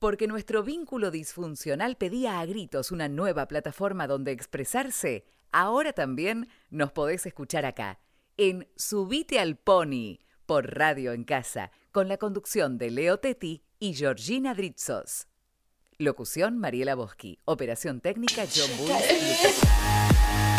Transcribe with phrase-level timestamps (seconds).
[0.00, 6.90] Porque nuestro vínculo disfuncional pedía a gritos una nueva plataforma donde expresarse, ahora también nos
[6.90, 8.00] podés escuchar acá,
[8.38, 13.92] en Subite al Pony, por Radio en Casa, con la conducción de Leo Tetti y
[13.92, 15.26] Georgina Dritzos.
[15.98, 17.38] Locución Mariela Boschi.
[17.44, 20.49] Operación técnica John Bulls.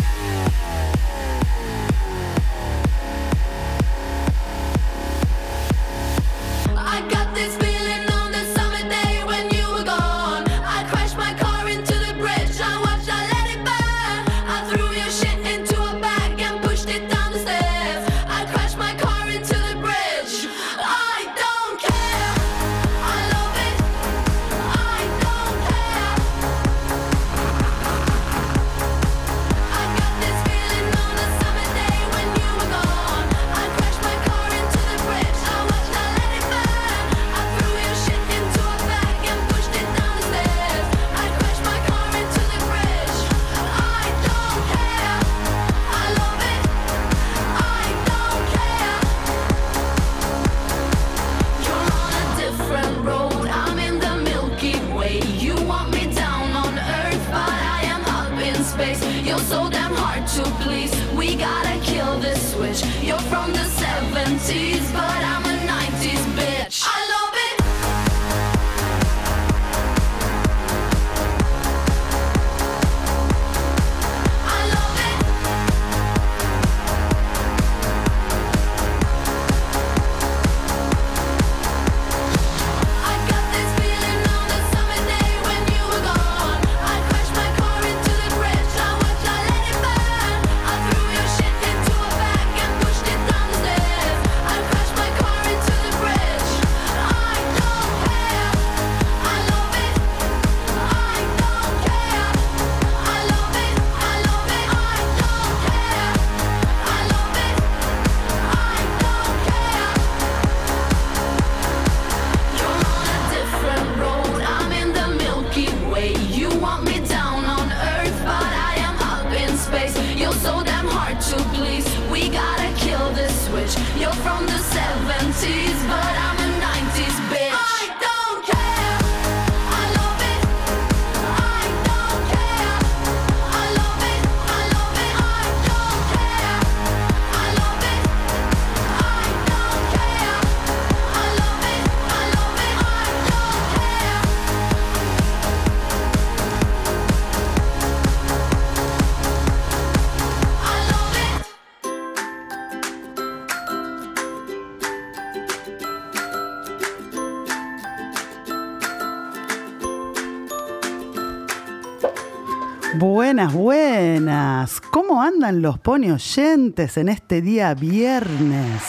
[163.31, 164.81] Buenas, buenas.
[164.81, 168.81] ¿Cómo andan los poni oyentes en este día viernes?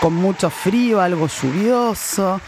[0.00, 2.40] Con mucho frío, algo lluvioso.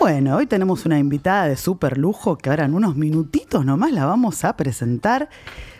[0.00, 4.04] Bueno, hoy tenemos una invitada de súper lujo que ahora en unos minutitos nomás la
[4.04, 5.28] vamos a presentar.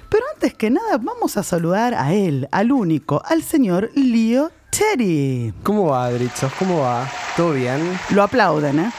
[0.08, 5.52] Pero antes que nada, vamos a saludar a él, al único, al señor Leo Cherry.
[5.64, 6.52] ¿Cómo va, Dritzos?
[6.56, 7.04] ¿Cómo va?
[7.36, 7.98] ¿Todo bien?
[8.10, 8.92] Lo aplauden, ¿eh?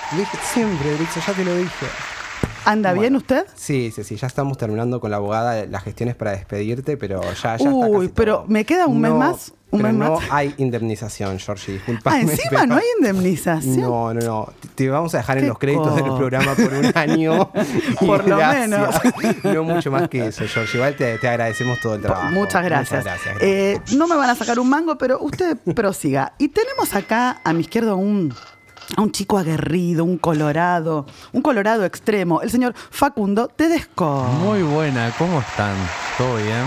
[0.44, 2.11] Siempre, Dritzos, ya te lo dije.
[2.66, 3.46] ¿Anda bien usted?
[3.56, 7.34] Sí, sí, sí, ya estamos terminando con la abogada las gestiones para despedirte, pero ya,
[7.34, 8.46] ya está Uy, casi pero todo.
[8.48, 9.54] ¿me queda un mes más?
[9.72, 10.24] ¿Un pero mes no más?
[10.32, 12.22] hay indemnización, Georgie, Ah, disculpame.
[12.22, 13.82] encima pero- no hay indemnización.
[13.82, 14.54] No, no, no.
[14.76, 17.52] Te vamos a dejar en los créditos del programa por un año.
[18.06, 18.70] Por lo gracias.
[19.44, 20.78] No mucho más que eso, Georgie.
[20.78, 22.32] Igual te, te agradecemos todo el trabajo.
[22.32, 23.04] Muchas gracias.
[23.06, 23.38] Muchas gracias.
[23.44, 26.34] Eh, no me van a sacar un mango, pero usted prosiga.
[26.38, 28.34] Y tenemos acá a mi izquierda un,
[28.98, 34.24] a un chico aguerrido, un colorado, un colorado extremo, el señor Facundo Tedesco.
[34.44, 35.76] Muy buena, ¿cómo están?
[36.18, 36.66] ¿Todo bien?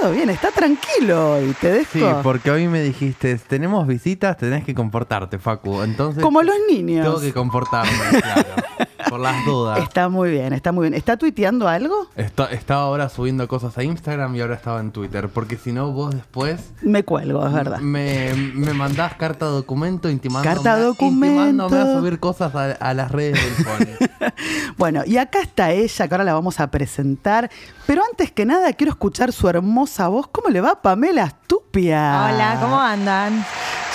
[0.00, 1.98] Todo bien, está tranquilo hoy, Tedesco.
[1.98, 5.82] Sí, porque hoy me dijiste, tenemos visitas, tenés que comportarte, Facu.
[5.82, 7.04] Entonces, Como los niños.
[7.04, 8.48] tengo que comportarme, claro.
[9.08, 9.78] Por las dudas.
[9.80, 10.94] Está muy bien, está muy bien.
[10.94, 12.08] ¿Está tuiteando algo?
[12.16, 15.28] Está- estaba ahora subiendo cosas a Instagram y ahora estaba en Twitter.
[15.28, 17.78] Porque si no, vos después Me cuelgo, es verdad.
[17.80, 21.26] me, me mandás carta documento intimándome, Carta documento.
[21.26, 24.08] intimándome a subir cosas a, a las redes del Pony.
[24.76, 27.50] Bueno, y acá está ella, que ahora la vamos a presentar.
[27.86, 30.28] Pero antes que nada, quiero escuchar su hermosa voz.
[30.28, 32.28] ¿Cómo le va, Pamela Astupia?
[32.32, 33.44] Hola, ¿cómo andan?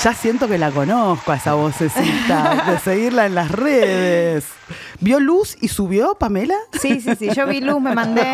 [0.02, 4.46] Ya siento que la conozco a esa vocecita, de seguirla en las redes.
[5.00, 6.56] ¿Vio luz y subió, Pamela?
[6.74, 8.26] Sí, sí, sí, yo vi luz, me mandé,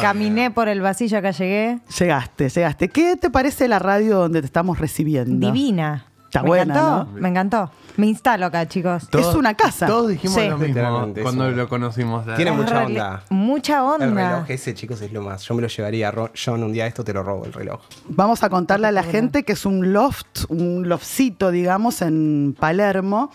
[0.00, 1.80] caminé por el vasillo acá llegué.
[1.98, 2.88] Llegaste, llegaste.
[2.88, 5.46] ¿Qué te parece la radio donde te estamos recibiendo?
[5.46, 6.09] Divina.
[6.30, 7.20] Está me buena, encantó, ¿no?
[7.20, 7.70] me encantó.
[7.96, 9.08] Me instalo acá, chicos.
[9.12, 9.88] Es una casa.
[9.88, 10.48] Todos dijimos Sí.
[10.48, 11.56] lo mismo cuando eso.
[11.56, 12.24] lo conocimos.
[12.36, 13.22] Tiene mucha onda.
[13.30, 14.30] Mucha El onda.
[14.34, 15.42] reloj ese, chicos, es lo más.
[15.42, 16.12] Yo me lo llevaría.
[16.42, 17.80] John, un día esto te lo robo, el reloj.
[18.08, 23.32] Vamos a contarle a la gente que es un loft, un loftcito, digamos, en Palermo,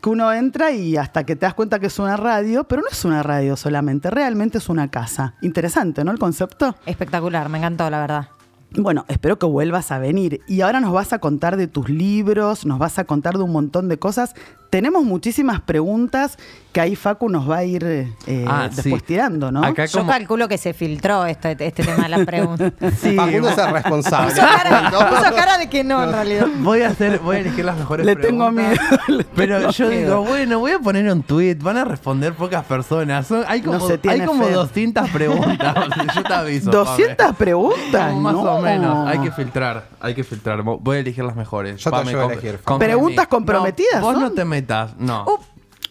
[0.00, 2.88] que uno entra y hasta que te das cuenta que es una radio, pero no
[2.88, 5.34] es una radio solamente, realmente es una casa.
[5.42, 6.12] Interesante, ¿no?
[6.12, 6.76] El concepto.
[6.86, 8.28] Espectacular, me encantó, la verdad.
[8.76, 10.40] Bueno, espero que vuelvas a venir.
[10.46, 13.52] Y ahora nos vas a contar de tus libros, nos vas a contar de un
[13.52, 14.34] montón de cosas.
[14.68, 16.36] Tenemos muchísimas preguntas
[16.72, 17.84] que ahí Facu nos va a ir
[18.26, 19.06] eh, Ah, después sí.
[19.06, 19.64] tirando, ¿no?
[19.64, 22.72] Acá Yo como- calculo que se filtró este, este tema de las preguntas.
[23.00, 24.30] Sí, Facundo es el responsable.
[24.34, 26.46] Puso cara, No, puso cara de que no, en realidad.
[26.58, 28.78] Voy a hacer, voy a elegir las mejores Le tengo preguntas.
[28.80, 30.00] miedo, le Pero tengo yo miedo.
[30.02, 33.26] digo, bueno, voy a poner un tweet, van a responder pocas personas.
[33.26, 34.52] Son- hay como, No se tiene hay como fe.
[34.52, 35.74] 200 preguntas.
[36.14, 36.70] yo te aviso.
[36.70, 37.32] 200 Pame.
[37.38, 38.08] preguntas.
[38.10, 38.42] Como más no.
[38.42, 38.65] o menos.
[39.06, 40.62] Hay que filtrar, hay que filtrar.
[40.62, 41.80] Voy a elegir las mejores.
[41.82, 42.60] Yo te Pame, ayudo a con- elegir.
[42.68, 44.22] en ¿Preguntas comprometidas No, vos son?
[44.22, 45.24] no te metas, no.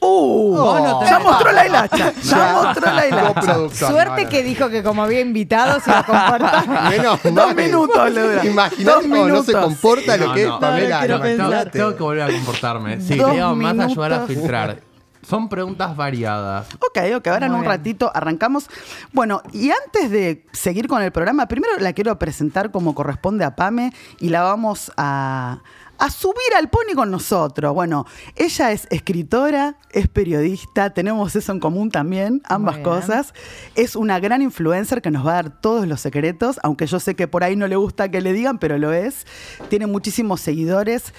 [0.08, 1.24] Uh, Vos no te ya metas.
[1.32, 2.14] mostró la hilacha.
[2.24, 3.34] Ya mostró la hilacha.
[3.34, 4.50] Coproductor, Suerte no, no, que no.
[4.50, 6.90] dijo que como había invitados se iba a comportar.
[6.92, 7.56] Menos Dos mal.
[7.56, 8.46] minutos le dura.
[8.46, 9.56] Imagínate Dos cómo no se minutos.
[9.56, 10.60] comporta lo No, que es no.
[10.60, 11.02] Pamela.
[11.08, 11.72] Tengo- pensar.
[11.72, 13.02] Tengo que volver a comportarme.
[13.02, 14.36] Sí, Dos Leo, más ayudar a minutos.
[14.36, 14.78] filtrar.
[15.28, 16.68] Son preguntas variadas.
[16.76, 17.72] Ok, ok, ahora en un bien.
[17.72, 18.70] ratito arrancamos.
[19.12, 23.56] Bueno, y antes de seguir con el programa, primero la quiero presentar como corresponde a
[23.56, 25.64] Pame y la vamos a,
[25.98, 27.74] a subir al pony con nosotros.
[27.74, 28.06] Bueno,
[28.36, 33.34] ella es escritora, es periodista, tenemos eso en común también, ambas cosas.
[33.74, 37.16] Es una gran influencer que nos va a dar todos los secretos, aunque yo sé
[37.16, 39.26] que por ahí no le gusta que le digan, pero lo es.
[39.70, 41.14] Tiene muchísimos seguidores.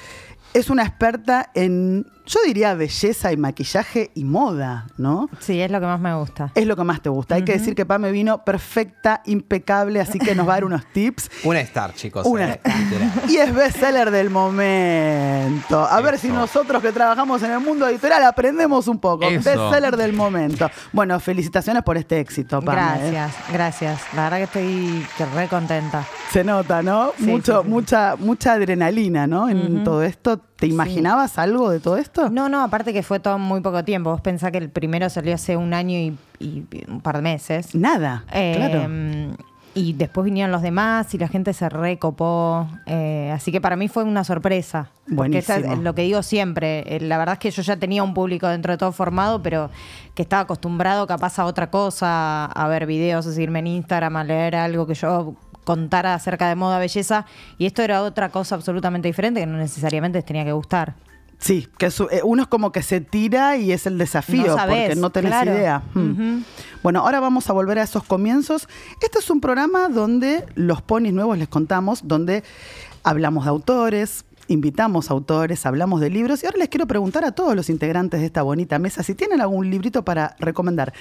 [0.54, 5.30] Es una experta en, yo diría, belleza y maquillaje y moda, ¿no?
[5.38, 6.50] Sí, es lo que más me gusta.
[6.54, 7.36] Es lo que más te gusta.
[7.36, 10.84] Hay que decir que Pame vino perfecta, impecable, así que nos va a dar unos
[10.92, 11.30] tips.
[11.44, 12.26] Una star, chicos.
[12.26, 12.60] Una eh.
[13.28, 15.86] Y es bestseller del momento.
[15.86, 19.24] A ver si nosotros que trabajamos en el mundo editorial aprendemos un poco.
[19.24, 19.48] Eso.
[19.48, 20.68] Bestseller del momento.
[20.92, 22.80] Bueno, felicitaciones por este éxito, Pame.
[22.80, 23.10] ¿eh?
[23.12, 24.00] Gracias, gracias.
[24.14, 26.04] La verdad que estoy que re contenta.
[26.32, 27.12] Se nota, ¿no?
[27.16, 27.70] Sí, Mucho, sí, sí.
[27.70, 29.48] Mucha, mucha adrenalina, ¿no?
[29.48, 30.40] En todo esto.
[30.56, 32.15] ¿Te imaginabas algo de todo esto?
[32.30, 34.10] No, no, aparte que fue todo muy poco tiempo.
[34.10, 37.74] Vos pensás que el primero salió hace un año y, y un par de meses.
[37.74, 38.24] Nada.
[38.32, 38.88] Eh, claro.
[39.74, 42.66] Y después vinieron los demás y la gente se recopó.
[42.86, 44.88] eh, así que para mí fue una sorpresa.
[45.14, 45.82] Porque esa es Buenísimo.
[45.84, 46.96] lo que digo siempre.
[46.96, 49.70] eh, la verdad es que yo ya tenía un público dentro de todo formado, pero
[50.14, 54.24] que estaba acostumbrado capaz a otra cosa, a ver videos, a seguirme en Instagram, a
[54.24, 55.34] leer algo que yo
[55.64, 57.26] contara acerca de moda, belleza.
[57.58, 60.94] Y esto era otra cosa absolutamente diferente que no necesariamente les tenía que gustar.
[61.38, 64.66] Sí, que su- eh, uno es como que se tira y es el desafío, No
[64.66, 65.52] porque no tenés claro.
[65.52, 65.82] idea.
[65.94, 66.42] Hmm.
[66.82, 68.68] Bueno, ahora vamos a volver a esos comienzos.
[69.02, 72.42] Este es un programa donde los ponis nuevos les contamos, donde
[73.02, 76.42] hablamos de autores, invitamos autores, hablamos de libros.
[76.42, 79.40] Y ahora les quiero preguntar a todos los integrantes de esta bonita mesa si tienen
[79.40, 80.92] algún librito para recomendar.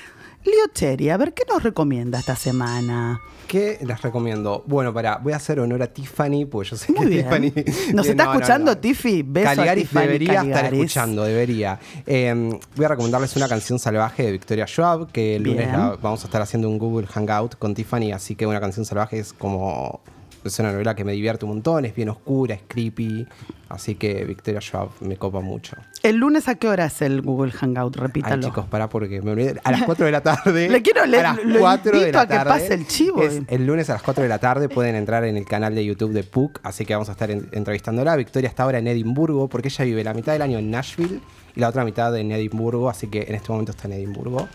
[0.44, 3.20] Leo Cherry, a ver, ¿qué nos recomienda esta semana?
[3.48, 4.64] ¿Qué les recomiendo?
[4.68, 7.24] Bueno, para, voy a hacer honor a Tiffany, porque yo sé Muy que bien.
[7.24, 7.94] Tiffany.
[7.96, 8.78] ¿Nos está no, no, escuchando, no.
[8.78, 9.24] Tiffy?
[9.24, 11.80] Beso a Caligaris Tiffany debería estar escuchando, debería.
[12.06, 16.24] Eh, voy a recomendarles una canción salvaje de Victoria Schwab, que el lunes la- vamos
[16.24, 20.02] a estar haciendo un Google Hangout con Tiffany, así que una canción salvaje es como.
[20.46, 23.28] Es una novela que me divierte un montón, es bien oscura, es creepy.
[23.68, 25.76] Así que Victoria Schwab me copa mucho.
[26.04, 27.96] ¿El lunes a qué hora es el Google Hangout?
[27.98, 28.44] Ay, Repítalo.
[28.48, 29.60] chicos, pará porque me olvidé.
[29.64, 30.70] A las 4 de la tarde.
[30.70, 32.50] Le quiero- le- a las lo 4 de la a que tarde.
[32.52, 33.24] pase el chivo.
[33.24, 35.84] Es el lunes a las 4 de la tarde pueden entrar en el canal de
[35.84, 38.16] YouTube de PUC, así que vamos a estar en- entrevistándola.
[38.16, 41.20] Victoria está ahora en Edimburgo porque ella vive la mitad del año en Nashville
[41.56, 44.48] y la otra mitad en Edimburgo, así que en este momento está en Edimburgo.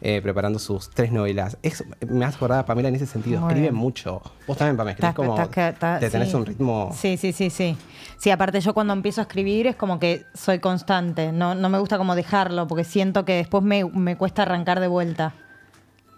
[0.00, 1.58] Eh, preparando sus tres novelas.
[1.62, 3.40] Es, me has acordado, Pamela, en ese sentido.
[3.40, 3.74] Muy Escribe bien.
[3.74, 4.22] mucho.
[4.46, 5.34] Vos también, Pamela, escribís como.
[5.48, 6.36] te tenés sí.
[6.36, 6.90] un ritmo.
[6.94, 7.76] Sí, sí, sí, sí.
[8.18, 11.32] Sí, aparte yo cuando empiezo a escribir es como que soy constante.
[11.32, 14.88] No, no me gusta como dejarlo porque siento que después me, me cuesta arrancar de
[14.88, 15.34] vuelta.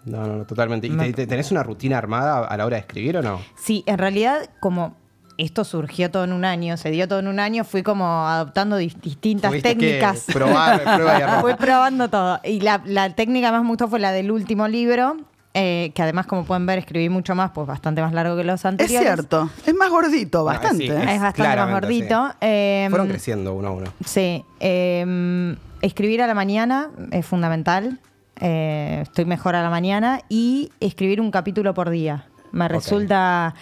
[0.05, 0.87] No, no, no, totalmente.
[0.87, 3.39] ¿Y Me- te- te- tenés una rutina armada a la hora de escribir o no?
[3.55, 4.95] Sí, en realidad como
[5.37, 8.79] esto surgió todo en un año, se dio todo en un año, fui como adoptando
[8.79, 10.25] dis- distintas Tuviste que técnicas.
[10.31, 11.41] probar, prueba.
[11.41, 12.39] Fui probando todo.
[12.43, 15.17] Y la, la técnica más me gustó fue la del último libro,
[15.53, 18.61] eh, que además, como pueden ver, escribí mucho más, pues bastante más largo que los
[18.61, 19.01] Es anteriores.
[19.07, 20.85] cierto, es más gordito, No, bastante.
[20.85, 20.91] sí.
[20.91, 22.27] Es bastante más gordito.
[22.29, 22.35] sí.
[22.41, 23.93] Eh, Fueron creciendo uno a uno.
[24.05, 24.45] Sí.
[24.59, 27.99] eh, escribir a la mañana es fundamental.
[28.43, 30.21] eh, estoy mejor a la mañana.
[30.29, 32.25] Y escribir un capítulo por día.
[32.51, 33.53] Me resulta.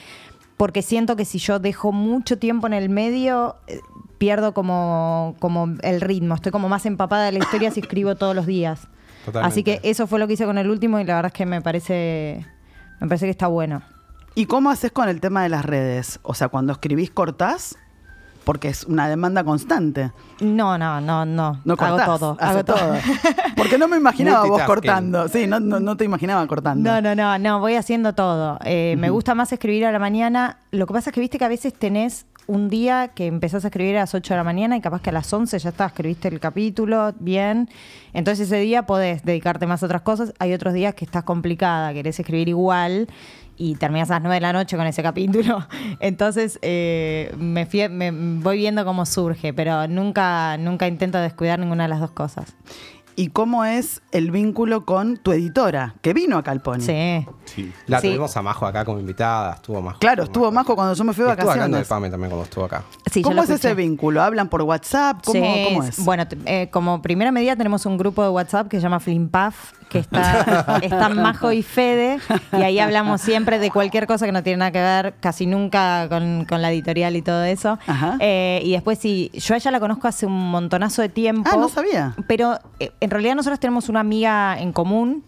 [0.60, 3.80] Porque siento que si yo dejo mucho tiempo en el medio, eh,
[4.18, 6.36] pierdo como, como el ritmo.
[6.36, 8.89] Estoy como más empapada de la historia si escribo todos los días.
[9.24, 9.48] Totalmente.
[9.48, 11.46] Así que eso fue lo que hice con el último y la verdad es que
[11.46, 12.46] me parece.
[13.00, 13.84] Me parece que está bueno.
[14.36, 16.20] ¿Y cómo haces con el tema de las redes?
[16.24, 17.78] O sea, cuando escribís, cortás.
[18.50, 20.12] Porque es una demanda constante.
[20.39, 21.62] No, no, no, no.
[21.63, 22.38] No hago todo.
[22.39, 22.77] Hago todo.
[22.77, 22.96] todo.
[23.56, 25.27] Porque no me imaginaba vos cortando.
[25.27, 26.91] Sí, no, no, no te imaginaba cortando.
[26.91, 28.58] No, no, no, no, voy haciendo todo.
[28.65, 30.58] Eh, Me gusta más escribir a la mañana.
[30.72, 33.68] Lo que pasa es que viste que a veces tenés un día que empezás a
[33.68, 35.86] escribir a las 8 de la mañana y capaz que a las 11 ya está,
[35.86, 37.70] escribiste el capítulo bien.
[38.13, 40.34] Entonces ese día podés dedicarte más a otras cosas.
[40.39, 43.08] Hay otros días que estás complicada, querés escribir igual
[43.60, 45.68] y terminás a las 9 de la noche con ese capítulo.
[46.00, 51.84] Entonces eh, me, fie- me voy viendo cómo surge, pero nunca, nunca intento descuidar ninguna
[51.84, 52.56] de las dos cosas.
[53.16, 56.80] ¿Y cómo es el vínculo con tu editora, que vino acá al Pony?
[56.82, 57.25] Sí.
[57.46, 57.74] Sí.
[57.88, 58.08] La Sí.
[58.08, 60.00] tuvimos a Majo acá como invitada, estuvo Majo.
[60.00, 61.88] Claro, estuvo Majo cuando yo me fui de Estuvo hablando de vacaciones.
[61.88, 62.84] Pame también cuando estuvo acá.
[63.12, 64.22] Sí, ¿Cómo es ese vínculo?
[64.22, 65.18] ¿Hablan por WhatsApp?
[65.25, 66.04] ¿Cómo, Sí, cómo es?
[66.06, 70.00] Bueno, eh, como primera medida tenemos un grupo de WhatsApp que se llama Flimpaf, que
[70.00, 72.20] está, están Majo y Fede,
[72.54, 76.08] y ahí hablamos siempre de cualquier cosa que no tiene nada que ver, casi nunca
[76.10, 77.80] con, con la editorial y todo eso.
[77.88, 78.18] Ajá.
[78.20, 81.50] Eh, y después sí, yo a ella la conozco hace un montonazo de tiempo.
[81.51, 82.16] Ah, no sabía.
[82.28, 85.24] Pero eh, en realidad nosotros tenemos una amiga en común.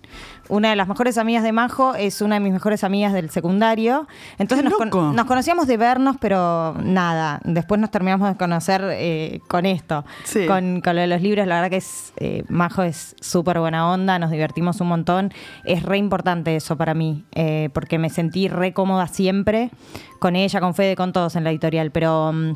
[0.49, 4.07] Una de las mejores amigas de Majo es una de mis mejores amigas del secundario.
[4.37, 7.39] Entonces ¡Qué nos, con- nos conocíamos de vernos, pero nada.
[7.43, 10.05] Después nos terminamos de conocer eh, con esto.
[10.25, 10.45] Sí.
[10.45, 13.89] Con, con lo de los libros, la verdad que es eh, Majo es súper buena
[13.91, 15.33] onda, nos divertimos un montón.
[15.63, 19.71] Es re importante eso para mí, eh, porque me sentí re cómoda siempre
[20.19, 21.91] con ella, con Fede, con todos en la editorial.
[21.91, 22.51] Pero mm,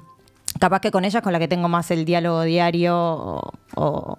[0.60, 4.18] capaz que con ella es con la que tengo más el diálogo diario o, o-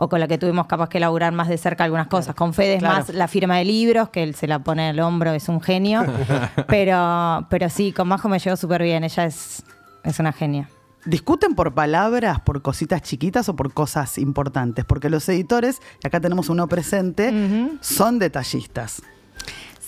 [0.00, 2.34] o con la que tuvimos capaz que laburar más de cerca algunas cosas.
[2.34, 2.98] Con Fede es Claro.
[2.98, 6.06] más la firma de libros, que él se la pone al hombro, es un genio.
[6.68, 9.64] pero, pero sí, con Majo me llevo súper bien, ella es,
[10.04, 10.68] es una genia.
[11.04, 14.84] ¿Discuten por palabras, por cositas chiquitas o por cosas importantes?
[14.84, 17.32] Porque los editores, y acá tenemos uno presente,
[17.80, 19.02] son detallistas.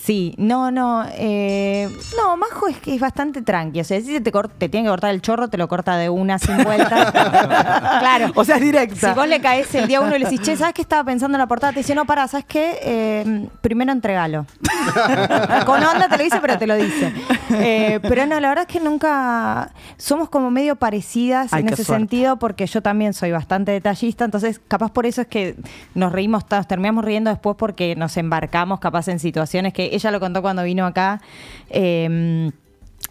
[0.03, 1.05] Sí, no, no.
[1.13, 3.81] eh, no, Majo es que es bastante tranqui.
[3.81, 6.39] O sea, si te, te tiene que cortar el chorro, te lo corta de una
[6.39, 7.11] sin vuelta.
[7.99, 8.31] claro.
[8.33, 9.09] O sea, es directa.
[9.09, 11.35] Si vos le caes el día uno y le decís, che, ¿sabes qué estaba pensando
[11.37, 11.71] en la portada?
[11.73, 12.79] Te dice, no, pará, ¿sabes qué?
[12.81, 14.47] Eh, primero entregalo.
[15.67, 17.13] Con onda te lo dice, pero te lo dice.
[17.51, 19.71] Eh, pero no, la verdad es que nunca.
[19.97, 22.01] Somos como medio parecidas Ay, en ese suerte.
[22.01, 24.25] sentido, porque yo también soy bastante detallista.
[24.25, 25.55] Entonces, capaz por eso es que
[25.93, 30.19] nos reímos, nos terminamos riendo después porque nos embarcamos, capaz, en situaciones que ella lo
[30.19, 31.21] contó cuando vino acá.
[31.69, 32.51] eh,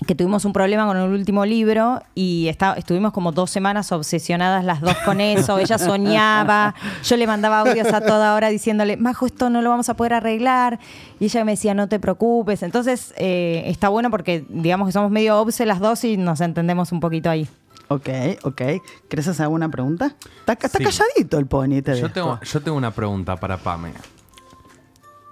[0.06, 4.64] que tuvimos un problema con el último libro y está- estuvimos como dos semanas obsesionadas
[4.64, 5.58] las dos con eso.
[5.58, 9.90] Ella soñaba, yo le mandaba audios a toda hora diciéndole, Majo, esto no lo vamos
[9.90, 10.78] a poder arreglar.
[11.18, 12.62] Y ella me decía, no te preocupes.
[12.62, 16.92] Entonces eh, está bueno porque digamos que somos medio obse las dos y nos entendemos
[16.92, 17.46] un poquito ahí.
[17.88, 18.08] Ok,
[18.44, 18.62] ok.
[19.10, 20.14] ¿Querés hacer alguna pregunta?
[20.38, 20.84] Está, está Sí.
[20.84, 22.08] calladito el pony, te Yo dejo.
[22.10, 23.90] tengo, yo tengo una pregunta para Pame.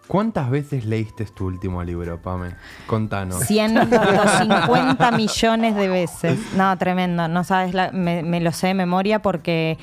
[0.09, 2.53] ¿Cuántas veces leíste tu último libro, Pame?
[2.87, 3.41] Contanos.
[3.45, 6.39] 150 millones de veces.
[6.57, 7.29] No, tremendo.
[7.29, 9.79] No sabes, la- me, me lo sé de memoria porque,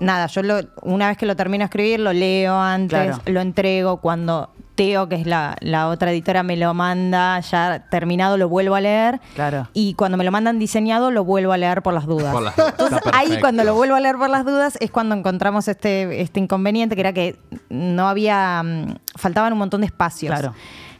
[0.00, 3.22] nada, yo lo, una vez que lo termino de escribir, lo leo antes, Claro.
[3.26, 3.98] lo entrego.
[3.98, 8.74] Cuando Teo, que es la, la otra editora, me lo manda ya terminado, lo vuelvo
[8.76, 9.20] a leer.
[9.34, 9.68] Claro.
[9.74, 12.32] Y cuando me lo mandan diseñado, lo vuelvo a leer por las dudas.
[12.32, 12.70] Por las dudas.
[12.72, 16.22] Entonces, Está ahí cuando lo vuelvo a leer por las dudas es cuando encontramos este,
[16.22, 17.36] este inconveniente, que era que
[17.68, 20.32] no había, mm, faltaban un montón de espacios.
[20.32, 20.54] Claro.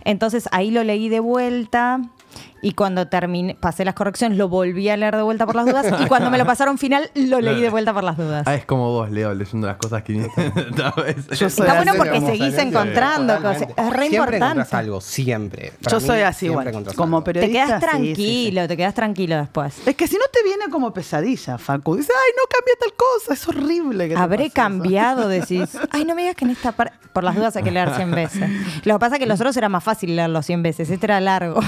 [0.05, 2.01] Entonces ahí lo leí de vuelta
[2.63, 5.87] y cuando terminé, pasé las correcciones, lo volví a leer de vuelta por las dudas
[6.01, 8.47] y cuando me lo pasaron final, lo leí de vuelta por las dudas.
[8.47, 11.43] Ah, es como vos, Leo, leyendo las cosas 500 veces.
[11.43, 13.63] Está bueno porque seguís encontrando cosas.
[13.77, 14.77] Es re Siempre importante.
[14.77, 15.73] algo, siempre.
[15.83, 16.69] Para Yo mí, soy así siempre igual.
[16.69, 17.25] encontrás Como algo.
[17.25, 17.67] Te periodista.
[17.67, 18.69] quedas tranquilo, sí, sí.
[18.69, 19.87] te quedas tranquilo después.
[19.87, 21.97] Es que si no te viene como pesadilla, Facu.
[21.97, 23.35] Dices, ay, no cambia tal cosa.
[23.35, 24.09] Es horrible.
[24.09, 24.55] que Habré pase eso".
[24.55, 25.71] cambiado, decís.
[25.91, 26.95] Ay, no me digas que en esta parte.
[27.13, 28.51] Por las dudas hay que leer 100 veces.
[28.85, 30.91] Lo que pasa es que los otros era más fácil leerlo 100 veces.
[30.91, 31.61] Este era largo.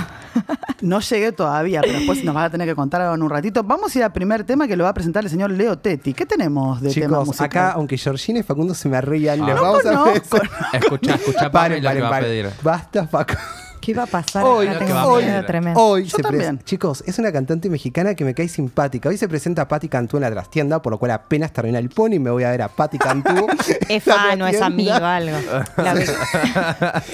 [0.83, 3.63] No llegué todavía, pero después nos vas a tener que contar algo en un ratito.
[3.63, 6.13] Vamos a ir al primer tema que lo va a presentar el señor Leo Tetti.
[6.13, 7.47] ¿Qué tenemos de tema Chicos, musical?
[7.47, 10.37] acá, aunque Georgina y Facundo se me rían, les no vamos a conozco.
[10.73, 12.51] Escucha, escucha, Pame, Paren, lo que va a pedir.
[12.63, 13.35] Basta, Facu.
[13.83, 14.45] ¿Qué iba a pasar?
[14.45, 15.81] Hoy, Acá que tengo a miedo tremendo.
[15.81, 16.61] Hoy Yo se también.
[16.65, 19.09] Chicos, es una cantante mexicana que me cae simpática.
[19.09, 22.21] Hoy se presenta Patti Cantú en la trastienda, por lo cual apenas termina el pony
[22.21, 23.47] me voy a ver a Patti Cantú.
[23.89, 25.37] Es fan o es amigo, algo.
[25.79, 26.13] La ve- Es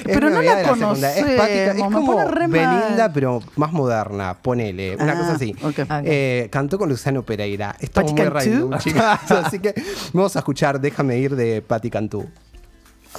[0.05, 0.61] Pero no la secundaria.
[0.61, 0.99] Es conocemos,
[1.39, 2.17] Patti Ca- es como.
[2.49, 4.97] Belinda, pero más moderna, ponele.
[4.97, 5.57] Una Ah, cosa así.
[5.63, 5.79] ok.
[5.81, 5.89] Ok.
[6.05, 7.75] Eh, cantó con Luciano Pereira.
[7.95, 8.35] Patti muy Cantú.
[8.35, 9.03] raidu, chicos.
[9.31, 9.75] Así que
[10.13, 12.29] vamos a escuchar Déjame ir de Patti Cantú.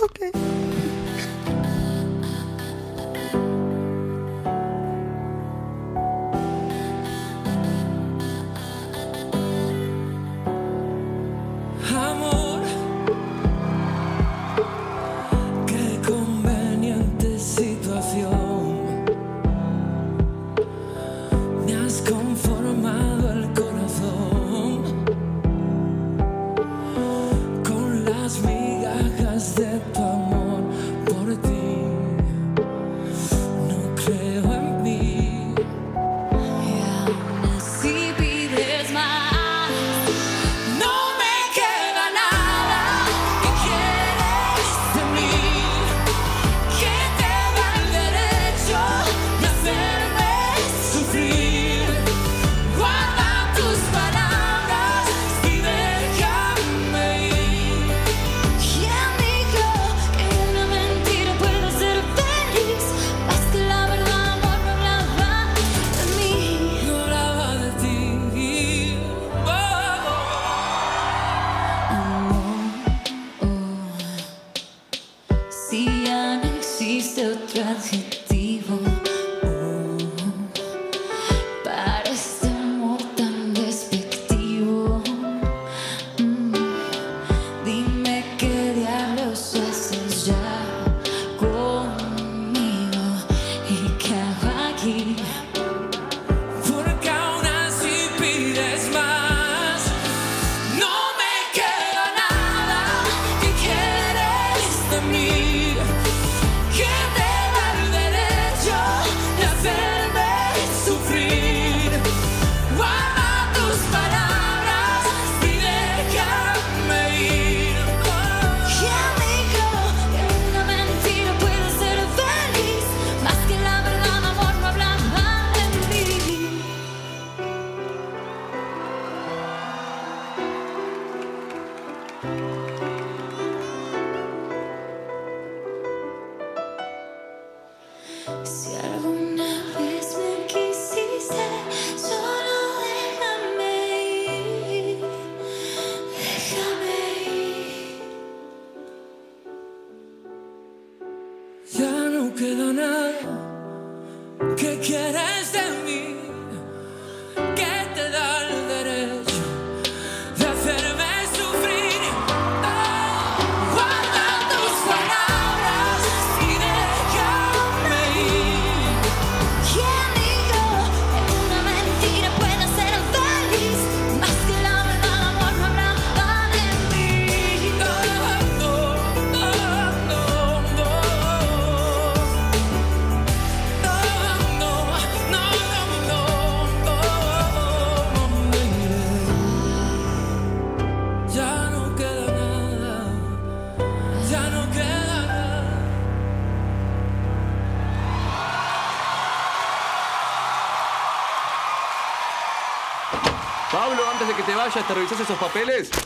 [0.02, 0.69] Ok.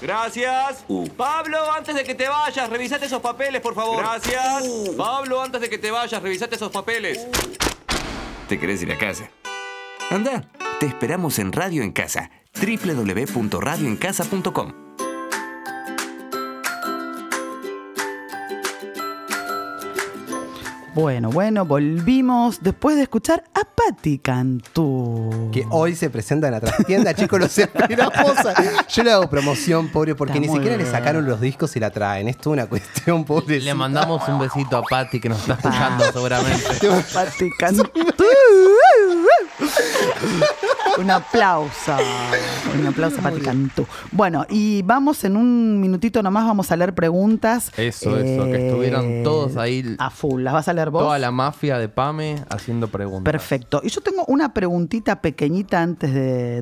[0.04, 0.86] Gracias.
[1.16, 4.00] Pablo, antes de que te vayas, revisate esos papeles, por favor.
[4.00, 4.66] Gracias.
[4.98, 7.26] Pablo, antes de que te vayas, revisate esos papeles.
[8.50, 9.30] ¿Te querés ir a casa?
[10.12, 10.50] Anda,
[10.82, 14.93] te esperamos en Radio en Casa, www.radioencasa.com.
[20.96, 25.50] Bueno, bueno, volvimos después de escuchar a Patti Cantú.
[25.52, 28.14] Que hoy se presenta en la trastienda, chicos, los esperamos.
[28.90, 31.90] Yo le hago promoción, pobre, porque Está ni siquiera le sacaron los discos y la
[31.90, 32.28] traen.
[32.28, 33.60] Esto es una cuestión, pobre.
[33.60, 36.64] Le mandamos un besito a Patty que nos está escuchando seguramente.
[37.14, 37.90] Patti Cantú.
[41.00, 41.96] Un aplauso.
[42.78, 43.86] Un aplauso a Patti Cantú.
[44.12, 47.72] Bueno, y vamos en un minutito nomás, vamos a leer preguntas.
[47.78, 49.96] Eso, eso, que estuvieron todos ahí.
[49.98, 50.44] A full.
[50.44, 51.04] ¿Las vas a leer vos?
[51.04, 53.32] Toda la mafia de Pame haciendo preguntas.
[53.32, 53.82] Perfecto.
[53.84, 56.62] Y yo tengo una preguntita pequeñita antes de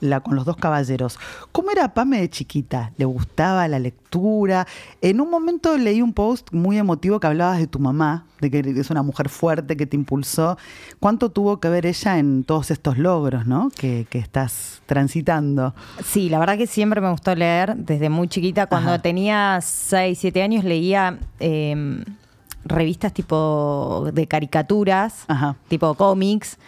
[0.00, 1.18] dejarla con los dos caballeros.
[1.52, 2.92] ¿Cómo era Pame de chiquita?
[2.96, 4.66] ¿Le gustaba la lectura?
[5.00, 8.58] En un momento leí un post muy emotivo que hablabas de tu mamá, de que
[8.80, 10.56] es una mujer fuerte que te impulsó.
[11.00, 13.70] ¿Cuánto tuvo que ver ella en todos estos logros, no?
[13.76, 15.74] Que, que estás transitando.
[16.04, 18.66] Sí, la verdad que siempre me gustó leer desde muy chiquita.
[18.66, 19.02] Cuando Ajá.
[19.02, 22.02] tenía 6, 7 años leía eh,
[22.64, 25.56] revistas tipo de caricaturas, Ajá.
[25.68, 26.58] tipo cómics.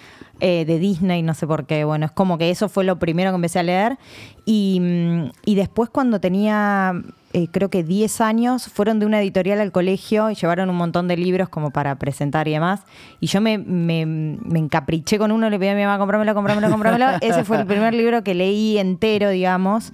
[0.40, 1.85] Eh, de Disney, no sé por qué.
[1.85, 3.98] Bueno, es como que eso fue lo primero que empecé a leer.
[4.44, 6.94] Y, mm, y después cuando tenía,
[7.33, 11.09] eh, creo que 10 años, fueron de una editorial al colegio y llevaron un montón
[11.09, 12.81] de libros como para presentar y demás.
[13.20, 16.70] Y yo me, me, me encapriché con uno, le pedí a mi mamá, comprámelo, comprámelo,
[16.70, 17.07] comprámelo.
[17.20, 19.92] Ese fue el primer libro que leí entero, digamos.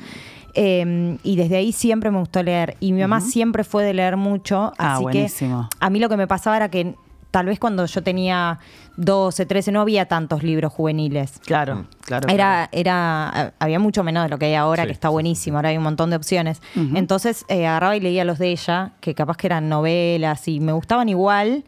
[0.54, 2.76] Eh, y desde ahí siempre me gustó leer.
[2.80, 4.72] Y mi mamá siempre fue de leer mucho.
[4.78, 5.68] Ah, así buenísimo.
[5.70, 6.94] que a mí lo que me pasaba era que
[7.36, 8.60] tal vez cuando yo tenía
[8.96, 11.38] 12, 13, no había tantos libros juveniles.
[11.44, 12.30] Claro, claro.
[12.30, 15.58] Era, era, había mucho menos de lo que hay ahora, Sí, que está sí, buenísimo,
[15.58, 16.62] ahora hay un montón de opciones.
[16.94, 20.72] Entonces eh, agarraba y leía los de ella, que capaz que eran novelas y me
[20.72, 21.64] gustaban igual.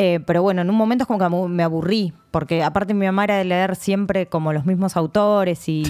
[0.00, 3.24] Eh, pero bueno, en un momento es como que me aburrí, porque aparte mi mamá
[3.24, 5.82] era de leer siempre como los mismos autores y,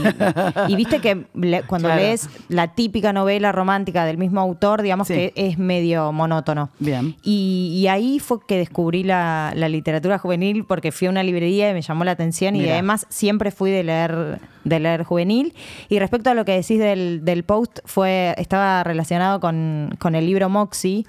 [0.69, 2.01] y viste que le- cuando Claro.
[2.01, 5.15] lees la típica novela romántica del mismo autor, digamos Sí.
[5.15, 6.71] que es medio monótono.
[6.79, 7.17] Bien.
[7.23, 11.71] Y, y ahí fue que descubrí la, la literatura juvenil porque fui a una librería
[11.71, 15.55] y me llamó la atención y además siempre fui de leer de leer juvenil.
[15.89, 20.27] Y respecto a lo que decís del, del post, fue estaba relacionado con, con el
[20.27, 21.05] libro Moxie.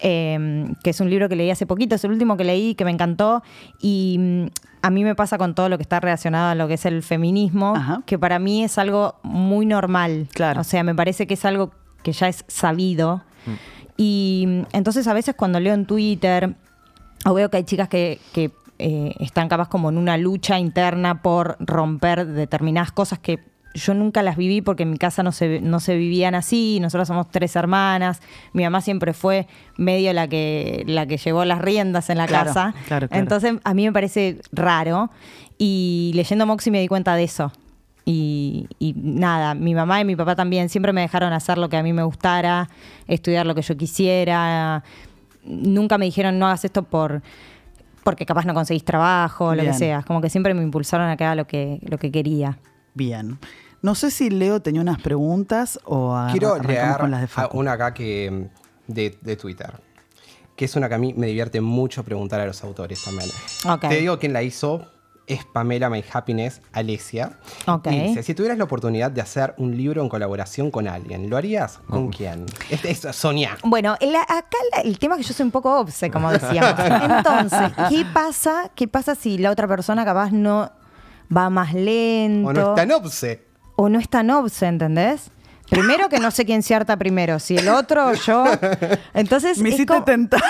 [0.00, 2.84] Eh, que es un libro que leí hace poquito, es el último que leí, que
[2.84, 3.42] me encantó.
[3.80, 4.46] Y mm,
[4.82, 7.02] a mí me pasa con todo lo que está relacionado a lo que es el
[7.02, 8.02] feminismo, Ajá.
[8.06, 10.28] que para mí es algo muy normal.
[10.32, 10.60] Claro.
[10.60, 13.22] O sea, me parece que es algo que ya es sabido.
[13.96, 16.54] Y mm, entonces a veces cuando leo en Twitter
[17.24, 21.22] o veo que hay chicas que, que, eh, están capaz como en una lucha interna
[21.22, 23.40] por romper determinadas cosas que
[23.76, 27.08] yo nunca las viví porque en mi casa no se, no se vivían así, nosotros
[27.08, 28.20] somos tres hermanas,
[28.52, 32.48] mi mamá siempre fue medio la que, la que llevó las riendas en la Claro,
[32.48, 32.74] casa.
[32.86, 33.22] claro, claro.
[33.22, 35.10] Entonces a mí me parece raro
[35.58, 37.52] y leyendo Moxie me di cuenta de eso.
[38.04, 41.76] Y, y nada, mi mamá y mi papá también siempre me dejaron hacer lo que
[41.76, 42.68] a mí me gustara,
[43.08, 44.84] estudiar lo que yo quisiera.
[45.44, 47.22] Nunca me dijeron no hagas esto por
[48.04, 49.72] porque capaz no conseguís trabajo, lo Bien.
[49.72, 50.02] que sea.
[50.02, 52.56] Como que siempre me impulsaron a que haga lo que, lo que quería.
[52.94, 53.38] Bien.
[53.86, 57.28] No sé si Leo tenía unas preguntas o a- Quiero leer con las de a-
[57.28, 57.56] Facu.
[57.56, 58.48] una acá que
[58.88, 59.74] de, de Twitter.
[60.56, 63.30] Que es una que a mí me divierte mucho preguntar a los autores también.
[63.88, 64.84] Te digo quién la hizo.
[65.28, 67.38] Es Pamela My Happiness, Alesia.
[67.68, 67.86] Ok.
[67.92, 71.36] Y dice, si tuvieras la oportunidad de hacer un libro en colaboración con alguien, ¿lo
[71.36, 71.78] harías?
[71.88, 72.44] ¿Con quién?
[72.70, 73.56] Este es Sonia.
[73.62, 76.74] Bueno, el- acá la- el tema es que yo soy un poco obse, como decíamos.
[77.18, 78.72] Entonces, ¿qué pasa?
[78.74, 80.72] ¿Qué pasa si la otra persona capaz no
[81.34, 82.48] va más lento?
[82.48, 83.45] O no es tan obse.
[83.76, 85.30] O no es tan obse, ¿entendés?
[85.70, 88.44] Primero que no sé quién se harta primero, si el otro o yo.
[89.14, 90.40] Entonces Me es hiciste como, tentar.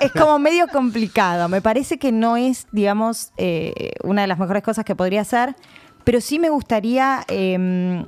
[0.00, 1.48] es como medio complicado.
[1.48, 5.56] Me parece que no es, digamos, eh, una de las mejores cosas que podría hacer,
[6.04, 7.24] pero sí me gustaría.
[7.28, 8.04] eh,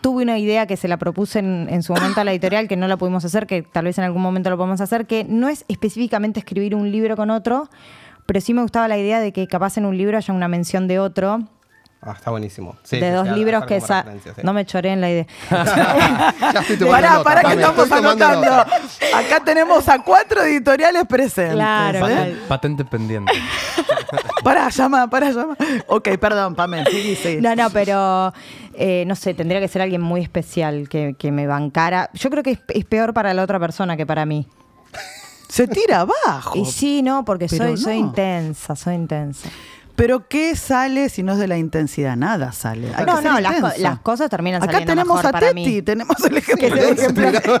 [0.00, 2.76] tuve una idea que se la propuse en, en su momento a la editorial, que
[2.76, 5.48] no la pudimos hacer, que tal vez en algún momento lo podemos hacer, que no
[5.48, 7.68] es específicamente escribir un libro con otro,
[8.24, 10.86] pero sí me gustaba la idea de que capaz en un libro haya una mención
[10.86, 11.40] de otro.
[12.00, 12.76] Ah, está buenísimo.
[12.84, 14.04] Sí, de sí, dos sí, libros que esa...
[14.44, 15.26] No me choré en la idea.
[15.50, 18.46] Ya estoy Pará, nota, pará que estamos anotando.
[18.46, 18.76] nota.
[19.16, 21.54] Acá tenemos a cuatro editoriales presentes.
[21.54, 22.36] Claro, ¿eh?
[22.46, 23.32] Patente pendiente.
[24.44, 25.56] Pará, llama, pará, llama.
[25.88, 26.88] Ok, perdón, Pamela.
[27.40, 28.32] No, no, pero
[28.72, 32.08] eh, no sé, tendría que ser alguien muy especial que, que me bancara.
[32.14, 34.46] Yo creo que es, es peor para la otra persona que para mí.
[35.48, 36.56] Se tira abajo.
[36.58, 39.48] Y sí, no, porque soy, soy intensa, soy intensa.
[39.98, 42.16] Pero ¿qué sale si no es de la intensidad?
[42.16, 42.90] Nada sale.
[42.94, 43.82] Hay No, no, las, co- intenso.
[43.82, 45.82] las cosas terminan Acá saliendo tenemos mejor a para Teti, mí.
[45.82, 46.66] tenemos el ejemplo.
[46.68, 47.60] El ejemplo.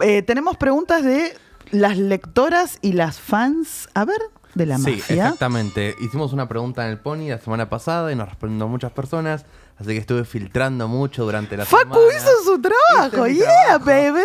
[0.00, 1.36] Eh, tenemos preguntas de
[1.70, 3.88] las lectoras y las fans.
[3.94, 4.18] A ver,
[4.54, 5.24] de la Sí, mafia.
[5.24, 5.94] exactamente.
[6.00, 9.44] Hicimos una pregunta en el Pony la semana pasada y nos respondieron muchas personas.
[9.78, 12.16] Así que estuve filtrando mucho durante la Facu semana.
[12.16, 13.84] hizo su trabajo, yeah, trabajo.
[13.84, 14.22] baby.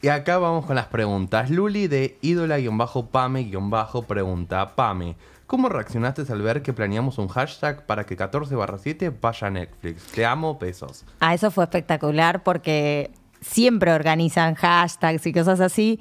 [0.00, 1.50] Y acá vamos con las preguntas.
[1.50, 3.50] Luli de ídola-pame-
[4.06, 4.76] pregunta.
[4.76, 9.48] Pame, ¿cómo reaccionaste al ver que planeamos un hashtag para que 14 barra 7 vaya
[9.48, 10.04] a Netflix?
[10.12, 11.04] Te amo, besos.
[11.20, 16.00] Ah, eso fue espectacular porque siempre organizan hashtags y cosas así.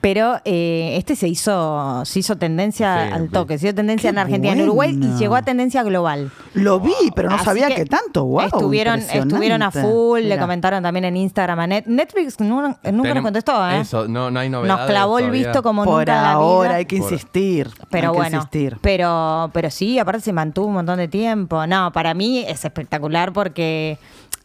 [0.00, 4.18] Pero eh, este se hizo, se hizo tendencia Sí, al toque, se hizo tendencia en
[4.18, 6.30] Argentina, en Uruguay y llegó a tendencia global.
[6.54, 8.24] Lo vi, pero no Así sabía que, tanto.
[8.24, 11.84] Wow, estuvieron, estuvieron a full, le comentaron también en Instagram a Net.
[11.86, 13.80] Netflix nu- nunca nos contestó, ¿eh?
[13.80, 14.78] Eso, no, no hay novedades.
[14.80, 16.76] Nos clavó el visto como Por nunca en la ahora vida.
[16.78, 17.70] hay que Por- insistir.
[17.90, 18.78] Pero hay que bueno, insistir.
[18.80, 21.66] pero, pero sí, aparte se mantuvo un montón de tiempo.
[21.66, 23.98] No, para mí es espectacular porque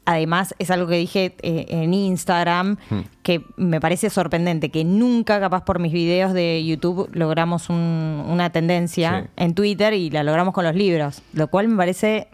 [0.05, 2.99] además es algo que dije eh, en Instagram Hmm.
[3.23, 8.49] que me parece sorprendente, que nunca capaz por mis videos de YouTube logramos un- una
[8.51, 9.29] tendencia Sí.
[9.43, 12.27] en Twitter y la logramos con los libros, lo cual me parece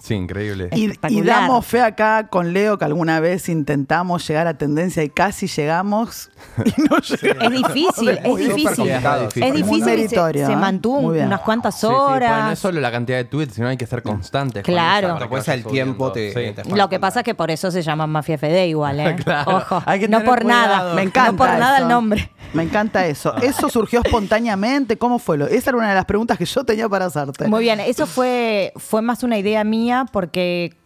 [0.00, 0.68] Sí, increíble.
[0.72, 0.90] Y,
[1.22, 6.30] damos fe acá con Leo que alguna vez intentamos llegar a tendencia y casi llegamos
[6.64, 7.44] y no llegamos.
[7.44, 8.88] Es difícil, es difícil.
[8.90, 9.40] Es sí.
[9.52, 10.56] Difícil se, ¿eh?
[10.56, 12.44] mantuvo unas cuantas Sí, sí, porque horas.
[12.46, 14.62] no es solo la cantidad de tweets, sino hay que ser constantes.
[14.64, 15.18] con Claro.
[15.30, 16.62] vaya el tiempo te- Sí.
[16.62, 19.16] te- Lo que pasa es que por eso se llama Mafia FD igual, ¿eh?
[19.24, 20.76] Claro, Ojo, hay que no por cuidado.
[20.76, 20.94] nada.
[20.94, 22.30] Me encanta No por nada el nombre.
[22.54, 23.34] Me encanta eso.
[23.36, 24.98] ¿Eso surgió espontáneamente?
[24.98, 25.38] ¿Cómo fue?
[25.38, 25.46] Lo?
[25.46, 27.46] Esa era una de las preguntas que yo tenía para hacerte.
[27.48, 29.81] Muy bien, eso fue, fue más una idea mía
[30.12, 30.76] porque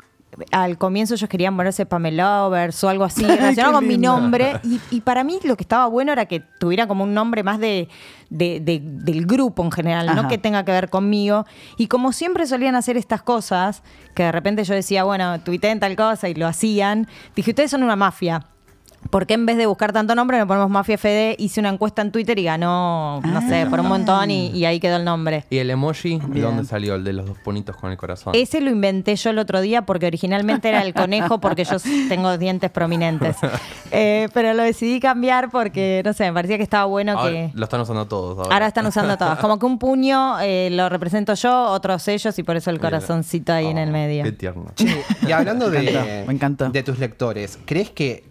[0.51, 4.61] al comienzo ellos querían ponerse Pamela Lovers o algo así, relacionado con mi nombre.
[4.65, 7.59] Y, y para mí lo que estaba bueno era que tuviera como un nombre más
[7.59, 7.89] de,
[8.29, 10.21] de- de- del grupo en general, Ajá.
[10.23, 11.47] no que tenga que ver conmigo.
[11.79, 13.83] Y como siempre solían hacer estas cosas,
[14.15, 17.83] que de repente yo decía, bueno, tuiteen tal cosa y lo hacían, dije, ustedes son
[17.83, 18.47] una mafia.
[19.11, 21.37] ¿Por qué en vez de buscar tanto nombre no ponemos Mafia FD?
[21.39, 24.81] Hice una encuesta en Twitter y ganó, no sé, por un montón y, y ahí
[24.81, 25.45] quedó el nombre.
[25.51, 26.19] ¿Y el emoji?
[26.29, 26.95] ¿De dónde salió?
[26.95, 28.35] El de los dos ponitos con el corazón.
[28.37, 31.77] Ese lo inventé yo el otro día porque originalmente era el conejo porque yo
[32.09, 33.37] tengo dientes prominentes.
[33.93, 37.51] Eh, pero lo decidí cambiar porque, no sé, me parecía que estaba bueno Ahora que...
[37.55, 38.37] Lo están usando todos.
[38.39, 39.39] Ahora, Ahora están usando todas.
[39.39, 43.53] Como que un puño eh, lo represento yo, otros ellos y por eso el corazoncito
[43.53, 44.25] ahí en el Oh, medio.
[44.25, 44.67] Qué tierno.
[45.27, 46.69] Y hablando Me de, encantó, me encantó.
[46.71, 48.25] de tus lectores, ¿crees que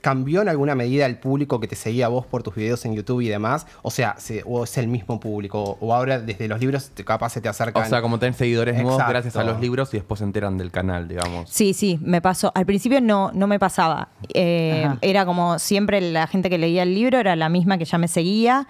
[0.00, 2.94] cambió en alguna medida el público que te seguía a vos por tus videos en
[2.94, 3.66] YouTube y demás?
[3.82, 7.30] O sea, se- o es el mismo público, o ahora desde los libros te- capaz
[7.30, 7.82] se te acercan.
[7.84, 10.70] O sea, como tenés seguidores nuevos gracias a los libros y después se enteran del
[10.70, 11.50] canal, digamos.
[11.50, 12.52] Sí, sí, me pasó.
[12.54, 14.08] Al principio no, no me pasaba.
[14.34, 17.98] Eh, era como siempre la gente que leía el libro era la misma que ya
[17.98, 18.66] me seguía.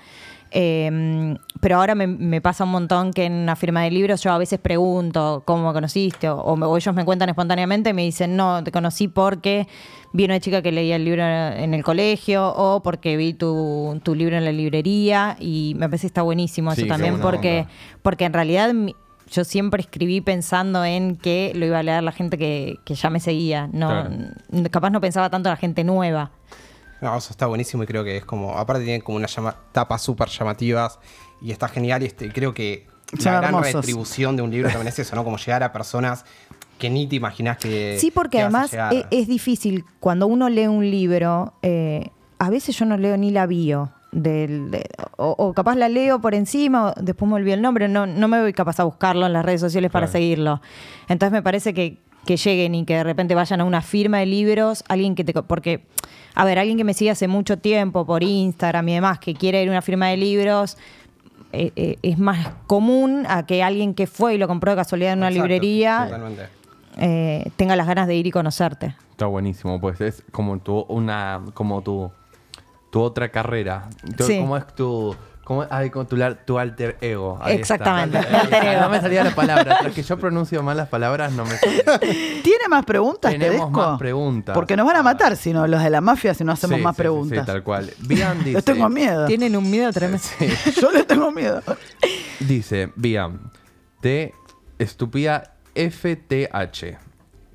[0.53, 4.33] Eh, pero ahora me, me pasa un montón que en una firma de libros yo
[4.33, 7.93] a veces pregunto cómo me conociste o, o me- o ellos me cuentan espontáneamente y
[7.93, 9.69] me dicen no, te conocí porque
[10.13, 14.15] vi una chica que leía el libro en el colegio o porque vi tu, tu
[14.17, 17.71] libro en la librería y me parece que está buenísimo Sí, eso también porque, onda.
[18.03, 18.73] porque en realidad
[19.31, 23.11] yo siempre escribí pensando en que lo iba a leer la gente que, que ya
[23.11, 23.69] me seguía.
[23.73, 24.11] No, Claro.
[24.51, 26.33] n- Capaz no pensaba tanto en la gente nueva.
[27.01, 28.57] No, eso está buenísimo y creo que es como.
[28.59, 30.99] Aparte, tienen como unas llama- tapas súper llamativas
[31.41, 32.03] y está genial.
[32.03, 32.87] Y este, y creo que
[33.19, 33.75] Son la gran hermosos.
[33.75, 35.25] retribución de un libro también es eso, ¿no?
[35.25, 36.25] Como llegar a personas
[36.79, 37.97] que ni te imaginas que.
[37.99, 38.95] Sí, porque que vas a además llegar.
[39.11, 39.85] es, es difícil.
[39.99, 43.93] Cuando uno lee un libro, eh, a veces yo no leo ni la bio.
[44.13, 47.87] Del, de- o, o capaz la leo por encima, o después me olvido el nombre,
[47.87, 50.13] no, no me voy capaz a buscarlo en las redes sociales para Claro.
[50.19, 50.61] seguirlo.
[51.09, 54.27] Entonces me parece que, que lleguen y que de repente vayan a una firma de
[54.27, 55.33] libros, alguien que te...
[55.33, 55.87] Porque,
[56.35, 59.63] a ver, alguien que me sigue hace mucho tiempo por Instagram y demás, que quiere
[59.63, 60.77] ir a una firma de libros,
[61.53, 65.15] eh, eh, es más común a que alguien que fue y lo compró de casualidad
[65.15, 66.09] en una Exacto, librería
[66.99, 68.95] eh, tenga las ganas de ir y conocerte.
[69.11, 72.11] Está buenísimo, pues es como tu una como tu
[72.91, 73.89] tu otra carrera.
[74.17, 74.39] Tu- Sí.
[74.41, 75.15] ¿Cómo es tu
[75.51, 77.37] cómo, ay, como tu, la- tu alter ego?
[77.43, 77.75] Ahí está.
[77.75, 78.81] Exactamente, alter ego.
[78.83, 81.57] No me salía la palabra, pero es que yo pronuncio mal las palabras, no me
[81.57, 81.83] sale.
[82.45, 83.71] ¿Tiene más preguntas, Tenemos Tedesco?
[83.71, 84.55] más preguntas.
[84.55, 86.85] Porque nos van a matar si no, los de la mafia, si no hacemos Sí,
[86.85, 87.41] más sí, preguntas.
[87.41, 87.93] Sí, tal cual.
[87.99, 89.27] Bian dice, Les tengo miedo.
[89.27, 90.23] Tienen un miedo tremendo.
[90.81, 91.61] Yo les tengo miedo.
[92.39, 93.41] dice, Bian,
[94.03, 94.33] de
[94.79, 97.10] estúpida FTH.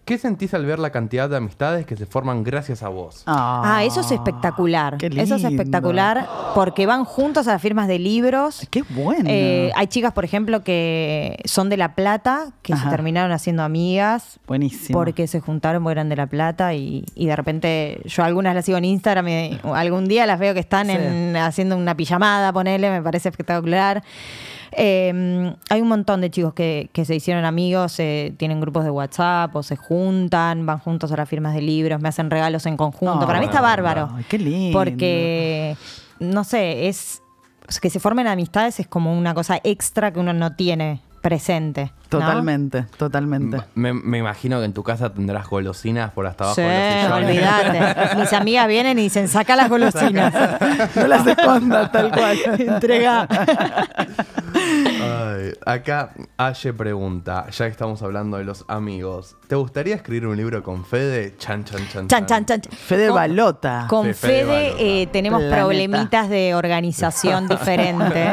[0.05, 3.23] ¿Qué sentís al ver la cantidad de amistades que se forman gracias a vos?
[3.25, 4.97] Ah, eso es espectacular.
[4.97, 8.67] qué Eso es espectacular porque van juntos a las firmas de libros.
[8.69, 9.23] Qué bueno.
[9.27, 12.83] Eh, hay chicas, por ejemplo, que son de La Plata, que Ajá.
[12.83, 14.39] se terminaron haciendo amigas.
[14.45, 14.95] Buenísimo.
[14.97, 18.63] Porque se juntaron porque eran de La Plata y, y de repente yo algunas las
[18.65, 20.91] sigo en Instagram y algún día las veo que están Sí.
[20.93, 24.03] en- haciendo una pijamada, ponele, me parece espectacular.
[24.77, 28.89] Eh, hay un montón de chicos que, que se hicieron amigos, eh, tienen grupos de
[28.91, 32.75] WhatsApp o se juntan, van juntos a las firmas de libros, me hacen regalos en
[32.75, 33.25] conjunto.
[33.25, 34.09] Para mí está bárbaro.
[34.15, 34.77] ay, qué lindo.
[34.77, 35.77] Porque,
[36.19, 37.21] no sé, es
[37.81, 41.91] que se formen amistades es como una cosa extra que uno no tiene presente.
[42.11, 42.19] ¿no?
[42.19, 43.57] Totalmente, totalmente.
[43.73, 47.17] Me, me imagino que en tu casa tendrás golosinas por hasta abajo Sí, de los
[47.17, 47.29] sillones.
[47.29, 48.15] olvídate.
[48.21, 50.31] Mis amigas vienen y dicen, saca las golosinas.
[50.95, 52.37] No las escondas, tal cual.
[52.59, 53.27] Entrega.
[55.25, 60.35] Ay, acá Aye pregunta, ya que estamos hablando de los amigos, ¿te gustaría escribir un
[60.37, 61.35] libro con Fede?
[61.37, 62.07] Chan, chan, chan.
[62.07, 62.61] Chan, chan, chan.
[62.71, 63.87] Fede Con- Balota.
[63.89, 64.83] Con Sí, Fede Fede Balota.
[64.83, 65.57] eh, tenemos Planeta.
[65.57, 68.25] problemitas de organización diferente.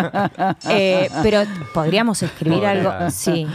[0.68, 2.70] Eh, pero podríamos escribir Podría.
[2.98, 3.10] algo.
[3.10, 3.46] Sí.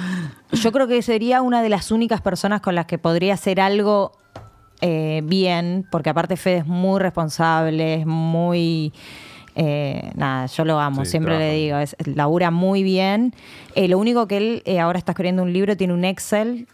[0.53, 4.13] Yo creo que sería una de las únicas personas con las que podría hacer algo
[4.81, 8.93] eh, bien, porque aparte Fede es muy responsable, es muy.
[9.57, 13.33] Eh, nada, yo lo amo, Sí, siempre trabaja le digo, es, labura muy bien.
[13.75, 16.67] Eh, lo único que él eh, ahora está escribiendo un libro, tiene un Excel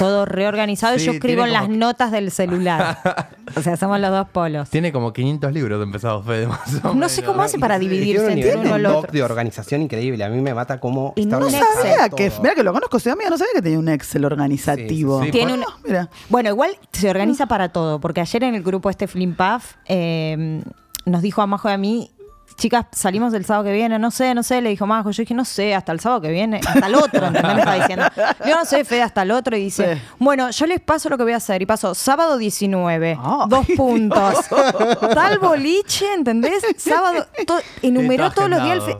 [0.00, 2.98] todo reorganizado y yo escribo en las notas del celular.
[3.56, 4.68] o sea, somos los dos polos.
[4.68, 7.32] Tiene como 500 libros empezados Fede más o No sé menos.
[7.34, 9.12] cómo hace para dividirse tiene un entre uno de doc otro.
[9.12, 10.24] de organización increíble.
[10.24, 12.16] A mí me mata cómo Y está no No sabía todo.
[12.16, 12.32] que.
[12.42, 15.20] Mira que lo conozco, soy amiga, no sabía que tenía un Excel organizativo.
[15.20, 15.38] Sí, sí, sí.
[15.38, 16.08] Tiene Bueno, un- mira.
[16.30, 20.62] Bueno, igual se organiza para todo, porque ayer en el grupo este Flimpaf eh,
[21.06, 22.10] nos dijo a Majo y a mí,
[22.56, 25.34] chicas, salimos el sábado que viene, no sé, no sé, le dijo Majo, yo dije,
[25.34, 27.54] no sé, hasta el sábado que viene, hasta el otro, ¿entendés?
[27.54, 28.04] Me estaba diciendo,
[28.46, 30.02] yo no sé, Fede, hasta el otro, y dice, Sí.
[30.18, 33.66] bueno, yo les paso lo que voy a hacer, y paso sábado 19, Ay, dos
[33.76, 34.34] puntos,
[35.14, 36.62] tal boliche, ¿entendés?
[36.76, 38.96] Sábado, to- enumeró Está todos los días el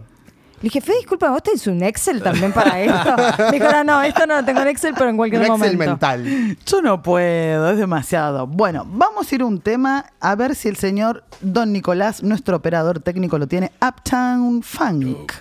[0.57, 3.15] le dije, Fede, disculpa, ¿vos tenés un Excel también para esto?
[3.51, 5.73] Me dijo, no, no, esto no lo tengo en Excel, pero en cualquier Un Excel
[5.77, 5.91] momento.
[5.91, 6.57] mental.
[6.65, 8.47] Yo no puedo, es demasiado.
[8.47, 12.57] Bueno, vamos a ir a un tema a ver si el señor Don Nicolás, nuestro
[12.57, 13.71] operador técnico, lo tiene.
[13.87, 15.33] Uptown Funk.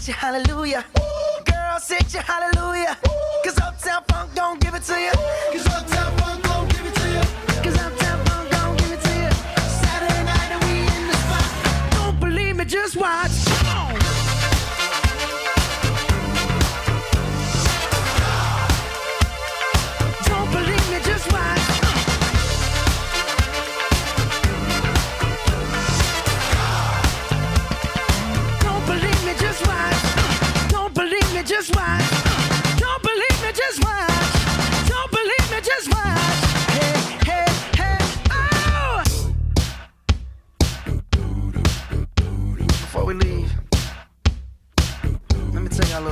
[0.00, 0.84] Girls hit you hallelujah.
[1.44, 2.96] Girl, hit you hallelujah.
[3.44, 5.12] Cause Uptown Funk don't give it to you.
[5.52, 6.19] Cause Uptown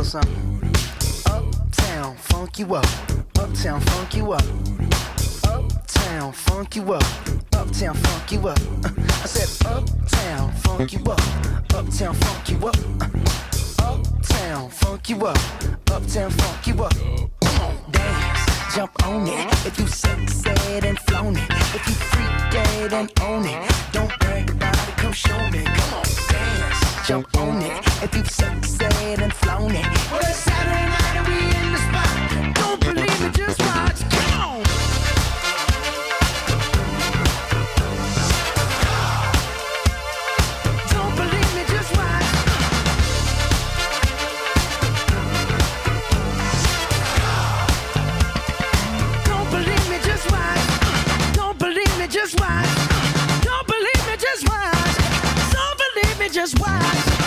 [0.08, 0.72] something.
[1.26, 2.86] Uptown, funk you up.
[3.38, 4.42] Uptown, funk you up.
[5.44, 7.04] Uptown, funk you up.
[7.52, 8.58] Uptown, funk you up.
[9.22, 11.20] I said, Uptown, funk you up.
[11.74, 12.76] Uptown, funk you up.
[13.80, 15.38] Uptown, funk you up.
[15.90, 16.94] Uptown, funk you up.
[17.92, 19.66] Dance, jump on it.
[19.66, 21.50] If you sexed and flown it.
[21.50, 23.70] If you freak dead and own it.
[23.92, 25.64] Don't brag about it, come show me.
[25.64, 27.72] Come on, dance, jump on it.
[28.02, 29.86] If you sexed and flown it.
[30.12, 32.54] Well, it's Saturday night and we in the spot.
[32.54, 34.00] Don't believe it, just watch.
[34.10, 34.77] Come on.
[56.28, 57.17] Just watch.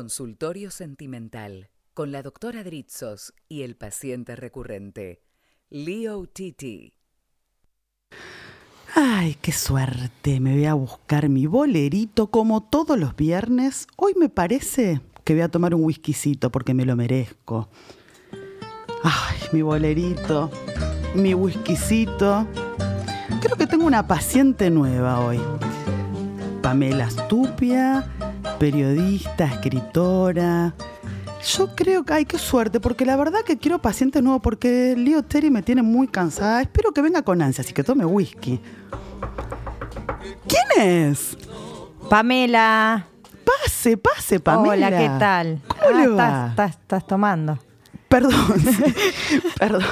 [0.00, 5.20] Consultorio Sentimental con la doctora Dritzos y el paciente recurrente.
[5.68, 6.94] Leo Titi.
[8.94, 10.40] Ay, qué suerte.
[10.40, 13.86] Me voy a buscar mi bolerito como todos los viernes.
[13.96, 17.68] Hoy me parece que voy a tomar un whiskycito porque me lo merezco.
[19.04, 20.50] Ay, mi bolerito,
[21.14, 22.46] mi whiskycito.
[23.42, 25.38] Creo que tengo una paciente nueva hoy.
[26.62, 28.08] Pamela Stupia,
[28.58, 30.74] periodista, escritora.
[31.56, 35.22] Yo creo que, ay, qué suerte, porque la verdad que quiero paciente nuevo, porque Leo
[35.22, 36.60] Terry me tiene muy cansada.
[36.60, 38.60] Espero que venga con ansias y que tome whisky.
[40.46, 41.38] ¿Quién es?
[42.10, 43.06] Pamela.
[43.44, 44.88] Pase, pase, Pamela.
[44.88, 45.62] Hola, ¿qué tal?
[45.66, 46.46] ¿Cómo le Ah, va?
[46.50, 47.58] Estás, estás- estás tomando.
[48.10, 48.32] Perdón,
[49.58, 49.84] perdón.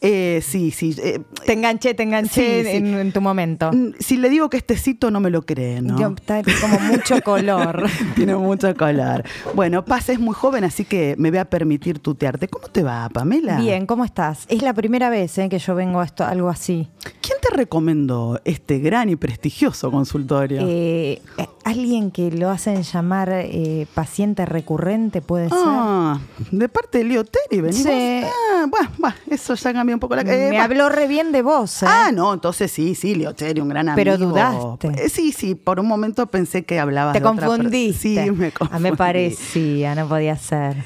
[0.00, 0.96] Eh, sí, sí.
[0.98, 2.76] eh, Te enganché, te enganché Sí, sí.
[2.78, 3.70] En, en tu momento.
[3.70, 5.98] mm, si le digo que este cito no me lo cree, ¿no?
[5.98, 6.14] Yo-
[6.62, 7.84] como mucho color.
[8.16, 9.24] Tiene mucho color.
[9.54, 12.48] Bueno, Paz es muy joven, así que me voy a permitir tutearte.
[12.48, 13.60] ¿Cómo te va, Pamela?
[13.60, 14.46] Bien, ¿cómo estás?
[14.48, 16.88] Es la primera vez eh, que yo vengo a esto, algo así.
[17.20, 20.60] ¿Quién te recomendó este gran y prestigioso consultorio?
[20.62, 26.18] Eh, eh, alguien que lo hacen llamar eh, paciente recurrente, puede ah,
[26.50, 27.86] de parte de Leo Terry, venimos.
[27.86, 28.22] Sí.
[28.24, 30.34] Ah, bueno, bueno, eso ya cambió un poco la ser.
[30.34, 31.86] eh, Me habló re bien de vos, ¿eh?
[31.88, 33.96] Ah, no, entonces sí, sí, Leo Terry, un gran amigo.
[33.96, 34.88] Pero dudaste.
[35.04, 37.46] Eh, Sí, sí, por un momento pensé que hablabas Te de otra.
[37.92, 38.82] Sí, me Ah, confundí.
[38.90, 40.76] me parecía, no podía ser.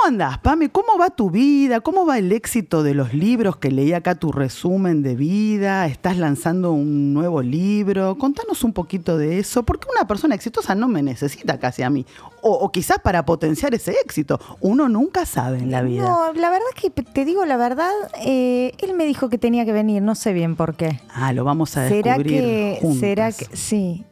[0.00, 0.70] ¿Cómo andás, Pame?
[0.70, 1.80] ¿Cómo va tu vida?
[1.80, 5.86] ¿Cómo va el éxito de los libros que leí acá tu resumen de vida?
[5.86, 8.16] ¿Estás lanzando un nuevo libro?
[8.16, 12.06] Contanos un poquito de eso, porque una persona exitosa no me necesita casi a mí.
[12.40, 14.40] O, o quizás para potenciar ese éxito.
[14.62, 16.04] Uno nunca sabe en la vida.
[16.04, 17.92] No, la verdad es que te digo la verdad,
[18.24, 20.98] eh, él me dijo que tenía que venir, no sé bien por qué.
[21.12, 23.00] Ah, lo vamos a ¿Será descubrir que, juntas.
[23.00, 24.06] será que, sí.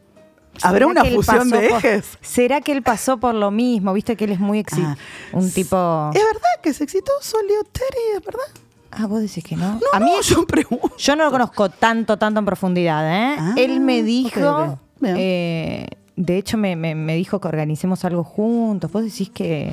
[0.63, 2.17] ¿Habrá ¿Será una fusión de por- ejes?
[2.21, 3.93] ¿Será que él pasó por lo mismo?
[3.93, 4.87] Viste que él es muy exitoso.
[4.89, 4.97] Ah,
[5.33, 6.11] un tipo.
[6.13, 8.17] ¿Es verdad que es exitoso, Leo Terry?
[8.17, 8.43] ¿Es verdad?
[8.91, 9.73] Ah, vos decís que no.
[9.73, 10.91] No, a mí no, yo pregunto.
[10.97, 13.35] Yo no lo conozco tanto, tanto en profundidad, ¿eh?
[13.39, 18.91] Ah, Él me dijo, eh, de hecho me, me- me dijo que organicemos algo juntos.
[18.91, 19.71] Vos decís que...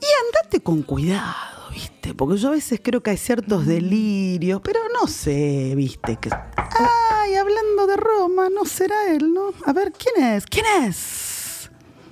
[0.00, 2.14] Y andate con cuidado, ¿viste?
[2.14, 6.16] Porque yo a veces creo que hay ciertos delirios, pero no sé, ¿viste?
[6.16, 9.52] Que Ay, hablando de Roma, no será él, ¿no?
[9.64, 10.46] A ver, ¿quién es?
[10.46, 11.70] ¿Quién es?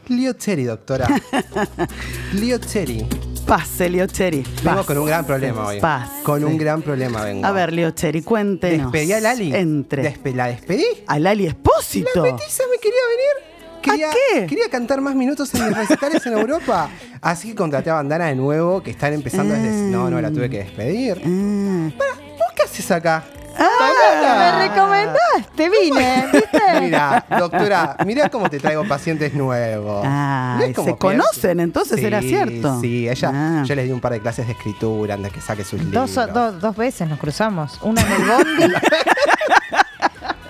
[0.08, 1.06] Liocheri, doctora.
[2.34, 3.06] Liocheri.
[3.46, 4.44] Pase, Liocheri.
[4.62, 5.80] Vengo con un gran problema hoy.
[5.80, 6.22] pase.
[6.22, 7.46] Con un gran problema vengo.
[7.46, 8.92] A ver, Liocheri, cuéntenos.
[8.92, 9.54] ¿Despedí a Lali?
[9.54, 10.16] Entre.
[10.34, 10.84] ¿La despedí?
[11.06, 12.24] ¿A Lali Espósito?
[12.24, 13.51] La petiza me quería venir.
[13.82, 14.46] Quería, qué?
[14.46, 16.88] Quería cantar más minutos en mis recitales en Europa.
[17.20, 19.70] Así que contraté a Bandana de nuevo, que están empezando desde...
[19.90, 21.20] No, no, la tuve que despedir.
[21.24, 21.90] Ah.
[21.98, 23.24] Para, ¿vos qué haces acá?
[23.54, 26.80] Ah, me recomendaste, vine, ¿viste?
[26.80, 30.02] Mira, doctora, mira cómo te traigo pacientes nuevos.
[30.08, 30.98] Ay, ¿Ves cómo se pienso?
[30.98, 32.80] conocen, entonces Sí, era cierto.
[32.80, 33.62] Sí, ella, Ah.
[33.66, 36.32] yo les di un par de clases de escritura antes que saque sus Dos, libros.
[36.34, 37.78] dos, dos veces nos cruzamos.
[37.82, 38.74] Una en el bondi.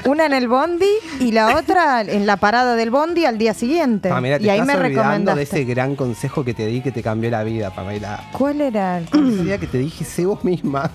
[0.05, 0.91] Una en el bondi
[1.21, 4.09] y la otra en la parada del bondi al día siguiente.
[4.09, 5.39] Pamela, te y ahí estás me recomendaste.
[5.39, 8.23] de ese gran consejo que te di que te cambió la vida, Pamela.
[8.33, 10.91] ¿Cuál era el día que te dije, sé vos misma.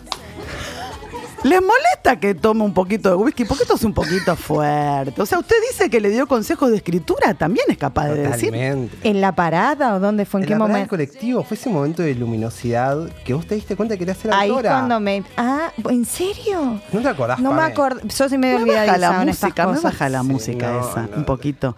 [1.44, 3.46] ¿Les molesta que tome un poquito de whisky?
[3.46, 5.22] Porque esto es un poquito fuerte.
[5.22, 8.54] O sea, usted dice que le dio consejos de escritura, también es capaz de decir.
[8.56, 10.40] ¿En la parada o dónde fue?
[10.40, 10.90] ¿En, En qué la parada del momento?
[10.90, 14.50] colectivo fue ese momento de luminosidad que vos te diste cuenta que querías ser Ahí
[14.50, 14.72] autora.
[14.72, 15.24] cuando me.
[15.38, 16.82] Ah, ¿en serio?
[16.92, 18.02] ¿No te acordás, No me acuerdo.
[18.04, 21.02] Yo sí me Me baja la en música, me baja la Sí, música no, esa,
[21.08, 21.18] no.
[21.18, 21.78] un poquito.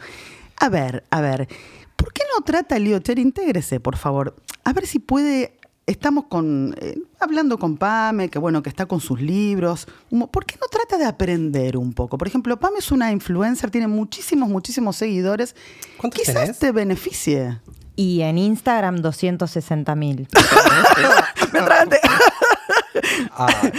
[0.58, 1.48] A ver, a ver.
[1.96, 3.20] ¿Por qué no trata Liocher?
[3.20, 4.36] Intégrese, por favor.
[4.64, 5.58] A ver si puede.
[5.86, 9.88] Estamos con eh, hablando con Pame, que bueno, que está con sus libros.
[10.32, 12.18] ¿Por qué no trata de aprender un poco?
[12.18, 15.56] Por ejemplo, Pame es una influencer, tiene muchísimos, muchísimos seguidores.
[15.98, 16.60] ¿Cuántos Quizás tenés?
[16.60, 17.60] te beneficie.
[17.96, 20.28] Y en Instagram 260 mil.
[23.32, 23.48] Ah,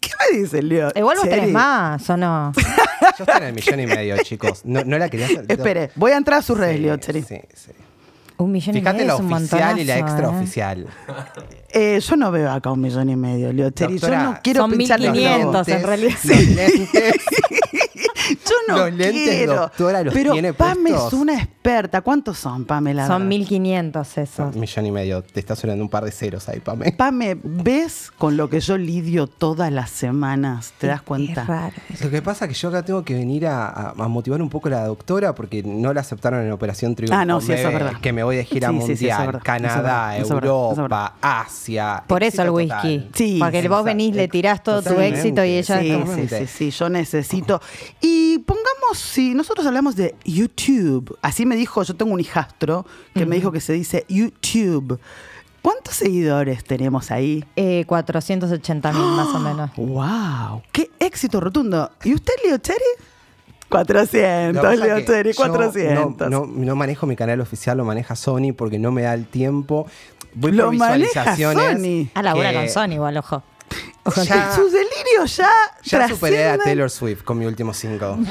[0.00, 0.90] ¿Qué me dice Leo?
[0.94, 2.52] Igual vos tenés más, ¿o no?
[2.56, 4.62] yo estoy en el millón y medio, chicos.
[4.64, 5.44] No, no la quería hacer.
[5.48, 7.22] Espere, voy a entrar a sus redes, Sí, Leo Cheri.
[7.22, 7.70] sí, sí.
[8.40, 10.00] Un millón y Fíjate medio la es un oficial y la montonazo, ¿eh?
[10.00, 10.86] extraoficial.
[11.72, 13.98] Eh, yo no veo acá un millón y medio, Leo Cheri.
[13.98, 16.18] Yo no quiero son pincharle 1500 en los realidad.
[16.24, 16.72] Los lentes,
[17.69, 17.69] Yo
[18.70, 19.54] no Los lentes, quiero.
[19.56, 21.12] doctora, los Pero tiene Pame puestos.
[21.12, 22.00] es una experta.
[22.02, 23.06] ¿Cuántos son, Pamela?
[23.06, 24.54] Son 1500 esos.
[24.54, 25.22] Un millón y medio.
[25.22, 26.92] Te está sonando un par de ceros ahí, Pame.
[26.92, 30.72] Pame, ¿ves con lo que yo lidio todas las semanas?
[30.78, 31.42] ¿Te das cuenta?
[31.42, 31.74] Es raro.
[32.02, 34.48] Lo que pasa es que yo acá tengo que venir a, a- a motivar un
[34.50, 37.14] poco a la doctora porque no la aceptaron en Operación Triunfo.
[37.16, 38.00] Ah, no, sí, eso es ve verdad.
[38.00, 39.26] Que me voy de gira Sí, mundial.
[39.26, 41.12] verdad, Canadá, verdad, Europa, verdad.
[41.20, 42.04] Asia.
[42.06, 42.98] Por eso el whisky.
[42.98, 43.10] total.
[43.14, 45.80] Sí, Porque sí, vos venís, le tirás todo tu éxito y ella.
[45.80, 47.60] Sí, sí, sí, sí, yo necesito.
[48.00, 53.26] Y pongamos, si nosotros hablamos de YouTube, así me dijo, yo tengo un hijastro que
[53.26, 54.98] me dijo que se dice YouTube.
[55.62, 57.44] ¿Cuántos seguidores tenemos ahí?
[57.56, 59.70] Eh, 480 mil más o menos.
[59.76, 60.62] ¡Wow!
[60.72, 61.90] ¡Qué éxito rotundo!
[62.04, 62.78] ¿Y usted, Leo Cheri?
[63.68, 66.30] 400, Lo que pasa Leo yo 400.
[66.30, 69.26] No, no- no manejo mi canal oficial, lo maneja Sony porque no me da el
[69.26, 69.86] tiempo.
[70.34, 71.78] Voy Lo por maneja visualizaciones.
[71.78, 72.10] Sony.
[72.14, 73.42] Ah, labura que con Sony igual, ojo.
[74.24, 75.50] Ya, Sus delirios ya,
[75.82, 78.16] ya superé a trascienden- Taylor Swift con mi último single.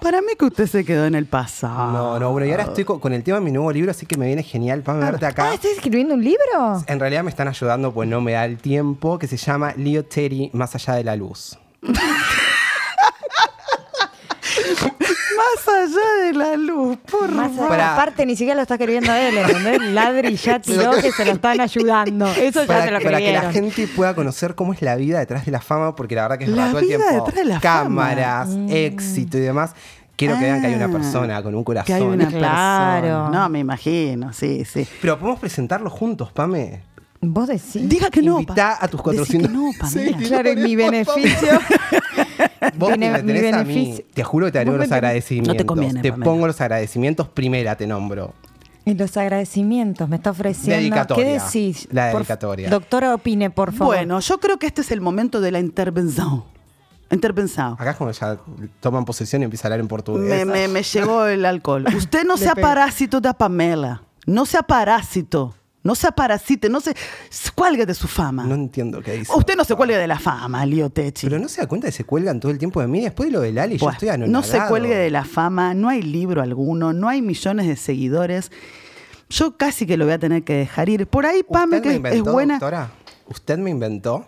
[0.00, 1.90] Para mí que usted se quedó en el pasado.
[1.92, 4.06] No, no, bueno, y ahora estoy con, con el tema de mi nuevo libro, así
[4.06, 5.50] que me viene genial para verte acá.
[5.50, 6.82] Ah, ¿estás escribiendo un libro?
[6.86, 10.04] En realidad me están ayudando, pues no me da el tiempo, que se llama Leo
[10.04, 11.58] Terry Más allá de la luz.
[15.40, 19.12] Más allá de la luz, por Más allá- Para- aparte, ni siquiera lo está escribiendo
[19.12, 19.80] él, ¿entendés?
[19.92, 22.26] Ladri ya tiró que se lo están ayudando.
[22.32, 25.18] Eso ya Para, se lo para que la gente pueda conocer cómo es la vida
[25.18, 27.60] detrás de la fama, porque la verdad que es La el tiempo detrás de la
[27.60, 28.68] cámaras, Mm.
[28.70, 29.72] éxito y demás.
[30.16, 31.86] Quiero que vean que hay una Ah, persona con un corazón.
[31.86, 33.00] Que hay una Claro.
[33.02, 33.30] persona.
[33.30, 34.86] No, me imagino, sí, sí.
[35.00, 36.82] Pero podemos presentarlo juntos, Pame.
[37.22, 37.86] Vos decís.
[37.88, 38.40] Diga que no.
[38.40, 39.48] Invitá Pa- a tus Decí 400.
[39.50, 40.18] que no, Pamela.
[40.18, 41.58] Sí, Claro, y mi beneficio.
[42.76, 43.74] Vos Bene- me mi tenés a mí.
[43.74, 44.04] beneficio.
[44.14, 45.54] Te juro que te haré Vos tenés- agradecimientos.
[45.54, 46.24] No te conviene, te Pamela.
[46.30, 47.28] pongo los agradecimientos.
[47.28, 48.34] Primera te nombro.
[48.84, 50.76] Y los agradecimientos me está ofreciendo.
[50.80, 51.24] Dedicatoria.
[51.24, 51.88] ¿Qué decís?
[51.92, 52.70] La Por- dedicatoria.
[52.70, 53.94] Doctora, opine, por favor.
[53.96, 56.44] Bueno, yo creo que este es el momento de la intervención.
[57.12, 57.72] Intervención.
[57.78, 58.38] Acá es cuando ya
[58.78, 60.28] toman posesión y empieza a hablar en portugués.
[60.28, 61.84] Me, me- me llegó el alcohol.
[61.96, 64.02] Usted no sea parásito de Pamela.
[64.26, 65.54] No sea parásito.
[65.82, 66.68] No sea parasite.
[66.68, 66.94] No se
[67.54, 68.44] cuelgue de su fama.
[68.44, 69.32] No entiendo qué dice.
[69.34, 71.26] Usted no se cuelgue de la fama, Lío Techi.
[71.26, 73.00] Pero no se da cuenta que se cuelgan todo el tiempo de mí.
[73.00, 74.32] Después de lo de Lali, yo estoy anonadado.
[74.32, 78.50] no se cuelgue de la fama, no hay libro alguno, no hay millones de seguidores.
[79.30, 81.06] Yo casi que lo voy a tener que dejar ir.
[81.06, 82.54] Por ahí, Pame, ¿Usted que me es- inventó, es buena.
[82.54, 82.90] doctora?
[83.28, 84.26] ¿Usted me inventó?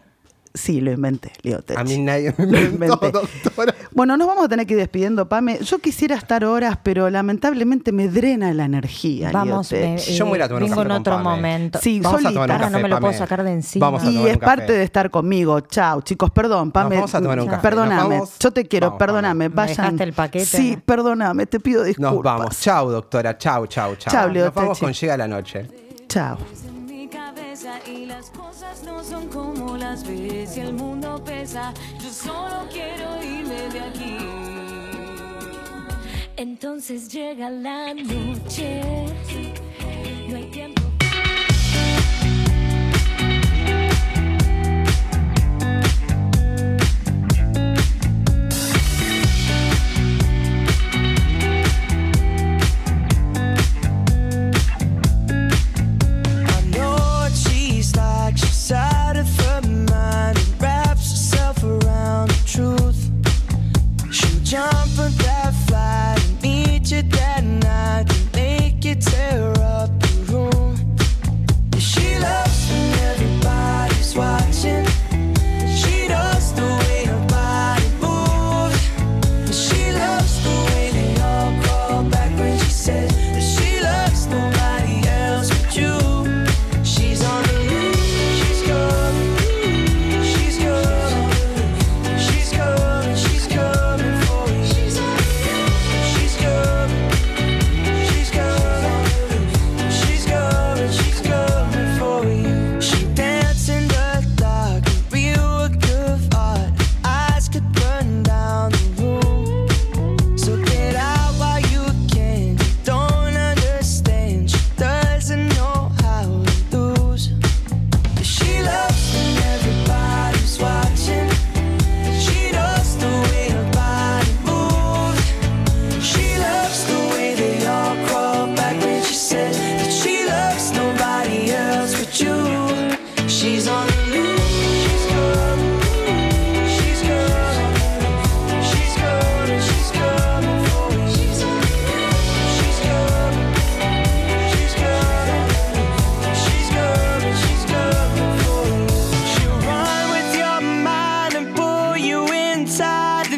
[0.55, 1.75] Sí, lo inventé, Techi.
[1.77, 3.75] A mí nadie me Lo inventó, doctora.
[3.91, 5.59] Bueno, nos vamos a tener que ir despidiendo, Pame.
[5.63, 9.31] Yo quisiera estar horas, pero lamentablemente me drena la energía.
[9.33, 10.15] Vamos, me- Techi.
[10.15, 11.25] Yo me voy a tomar un café en con otro Pame.
[11.25, 11.79] momento.
[11.83, 12.33] Sí, Vamos a solita.
[12.33, 13.87] tomar un Ahora café, no me lo puedo sacar de encima.
[13.87, 14.57] Vamos a Y tomar es un café.
[14.57, 15.61] parte de estar conmigo.
[15.61, 16.97] Chao, chicos, perdón, Pame.
[16.97, 17.63] vamos a tomar un café.
[17.63, 18.39] Perdóname, Nos vamos.
[18.39, 19.49] yo te quiero, Vamos, perdóname.
[19.49, 19.49] Pame.
[19.49, 19.77] ¿Me Vayan.
[19.77, 20.45] dejaste el paquete?
[20.45, 22.13] Sí, perdóname, te pido disculpas.
[22.15, 22.61] Nos vamos.
[22.61, 23.39] Chau, doctora.
[23.39, 24.13] Chau, chau, chau.
[24.13, 24.85] Chau, Leo Nos vamos Techi.
[24.85, 25.67] con Llega la Noche.
[26.09, 26.37] Chao.
[27.87, 31.73] Y las cosas no son como las ves y el mundo pesa.
[32.01, 34.17] Yo solo quiero irme de aquí.
[36.37, 38.83] Entonces llega la noche.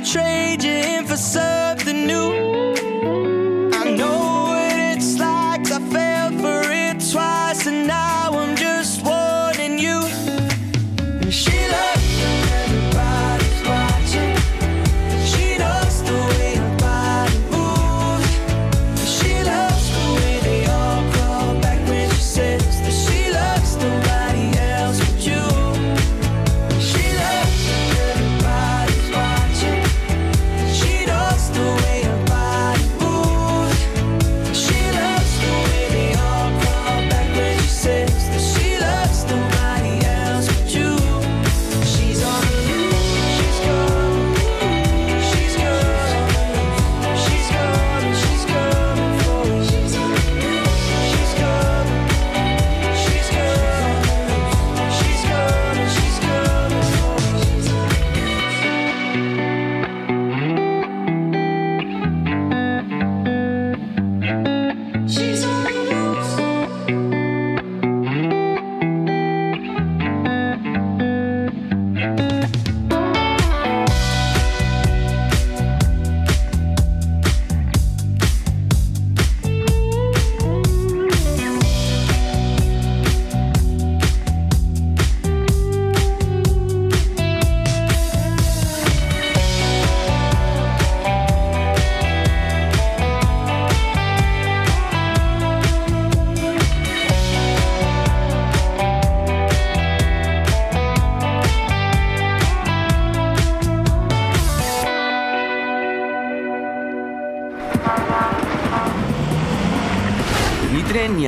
[0.05, 1.64] Trade you in for something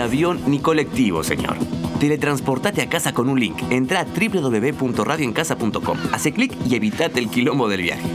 [0.07, 1.59] avión, ni colectivo, señor.
[2.01, 3.59] Teletransportate a casa con un link.
[3.71, 5.99] Entra a www.radioencasa.com.
[6.13, 8.09] Hace clic y evitate el quilombo del viaje.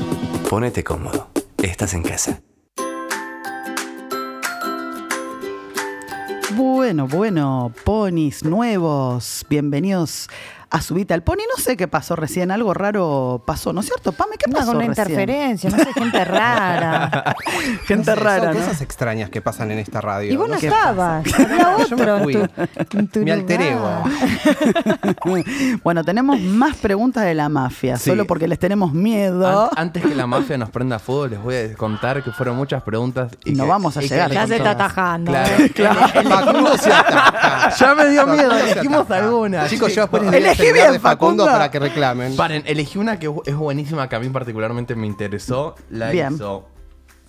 [0.50, 1.30] Ponete cómodo.
[1.62, 2.42] Estás en casa.
[6.56, 10.28] Bueno, bueno, ponis nuevos, bienvenidos
[10.72, 11.38] a Subite al Pony.
[11.56, 14.12] No sé qué pasó recién, algo raro pasó, ¿no es cierto?
[14.14, 15.08] Pame, ¿qué pasó con una recién?
[15.08, 17.36] interferencia, no sé, gente rara.
[17.86, 18.60] Gente No sé, rara, Son ¿no?
[18.66, 20.32] cosas extrañas que pasan en esta radio.
[20.32, 22.34] Y vos no estabas, había otro me en fui.
[22.34, 23.76] tu, en tu Me alteré.
[25.84, 28.10] Bueno, tenemos más preguntas de la mafia, Sí.
[28.12, 29.70] solo porque les tenemos miedo.
[29.72, 32.82] An- antes que la mafia nos prenda fuego, les voy a contar que fueron muchas
[32.84, 33.32] preguntas.
[33.46, 34.30] Y No que- vamos a llegar.
[34.30, 35.32] le Ya se está atajando.
[35.74, 36.02] Claro.
[36.06, 37.70] Ataja.
[37.78, 39.18] Ya me dio miedo, ataja.
[39.18, 39.70] algunas.
[39.70, 41.46] Chicos, yo después les celular bien, de Facundo Facundo.
[41.46, 42.36] para que reclamen.
[42.36, 45.76] Paren, elegí una que es buenísima, que a mí particularmente me interesó.
[45.90, 46.34] La Bien.
[46.34, 46.68] hizo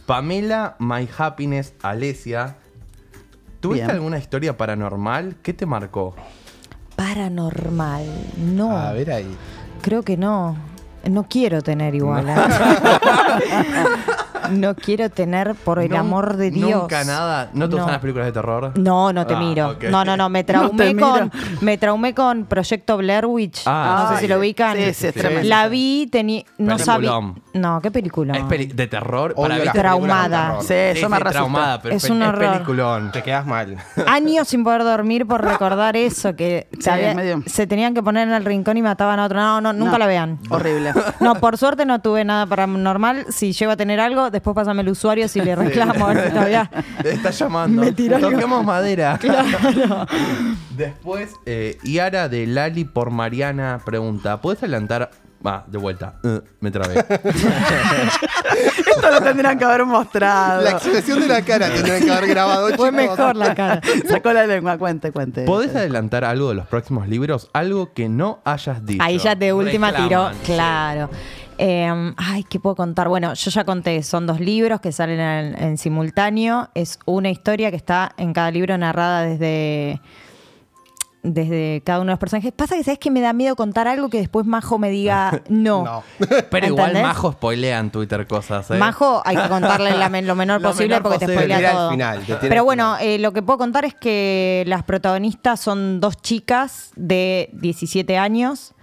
[0.07, 2.57] Pamela My Happiness Alesia.
[3.61, 3.97] ¿Tuviste Bien.
[3.97, 5.37] alguna historia paranormal?
[5.43, 6.15] ¿Qué te marcó?
[6.97, 8.05] paranormal.
[8.39, 8.77] No.
[8.77, 9.37] A ver ahí.
[9.81, 10.57] Creo que no.
[11.11, 12.29] No quiero tener igual.
[12.29, 12.35] ¿eh?
[14.51, 16.83] no quiero tener, por el Nun- amor de Dios.
[16.83, 17.51] Nunca nada.
[17.53, 17.77] ¿No te No.
[17.79, 18.73] gustan las películas de terror?
[18.79, 19.69] No, no te Ah, miro.
[19.71, 19.85] ok.
[19.85, 20.29] No, no, no.
[20.29, 21.09] Me traumé miro.
[21.11, 23.63] con, me traumé con Proyecto Blair Witch.
[23.67, 24.21] Ah, no sé sí.
[24.23, 24.77] si lo ubican.
[24.77, 25.21] Sí, sí, es Sí.
[25.21, 25.49] tremendo.
[25.49, 27.11] La vi, tenía, no sabía.
[27.11, 27.43] Peliculón.
[27.55, 28.35] No, qué película.
[28.37, 29.33] Es peli- de terror.
[29.37, 30.47] Odio Para las películas Traumada.
[30.49, 30.63] terror.
[30.65, 32.53] Sí, eso me traumada, pero Es es, un horror.
[32.53, 33.13] peliculón.
[33.13, 33.77] Te quedas mal.
[34.07, 38.03] Años sin poder dormir por recordar eso, que Sí, se, había- medio- se tenían que
[38.03, 39.39] poner en el rincón y mataban a otro.
[39.39, 39.99] No, no, nunca No.
[39.99, 40.39] la vean.
[40.51, 40.93] Horrible.
[41.21, 43.27] No, por suerte no tuve nada paranormal.
[43.31, 46.07] Si llego a tener algo, después pásame el usuario si le reclamo.
[46.07, 46.71] a ver si todavía.
[47.05, 47.83] Está llamando.
[47.83, 48.31] Me tiró algo.
[48.31, 49.19] Toquemos madera.
[50.77, 55.11] Después, eh, Yara de Lali por Mariana pregunta: ¿Puedes adelantar?
[55.45, 56.15] Va, de vuelta.
[56.23, 57.01] Eh, me trabé.
[58.87, 60.63] Esto lo tendrían que haber mostrado.
[60.63, 62.69] La expresión de la cara tendrían que haber grabado.
[62.69, 62.93] Fue chicos.
[62.93, 63.81] mejor la cara.
[64.09, 65.43] Sacó la lengua, cuente, cuente.
[65.45, 67.51] ¿Podés adelantar algo de los próximos libros?
[67.53, 69.03] Algo que no hayas dicho.
[69.03, 70.31] Ahí ya de última tiró.
[70.45, 70.53] Sí.
[71.59, 73.09] Eh, ay, ¿qué puedo contar?
[73.09, 76.71] Bueno, yo ya conté, son dos libros que salen en, en simultáneo.
[76.75, 80.01] Es una historia que está en cada libro narrada desde,
[81.23, 82.53] desde cada uno de los personajes.
[82.53, 85.85] Pasa que sabes que me da miedo contar algo que después Majo me diga no.
[85.85, 86.03] No.
[86.51, 87.03] Pero igual ¿Entendés?
[87.03, 88.75] Majo spoilea en Twitter cosas, ¿eh?
[88.75, 91.45] Majo hay que contarle la lo menor Lo posible menor porque te posible.
[91.45, 91.91] spoilea Te todo.
[91.91, 96.01] final, te tira Pero bueno, eh, lo que puedo contar es que las protagonistas son
[96.01, 98.75] dos chicas de 17 años.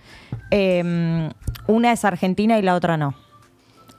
[0.51, 1.29] Eh,
[1.67, 3.13] una es argentina y la otra no.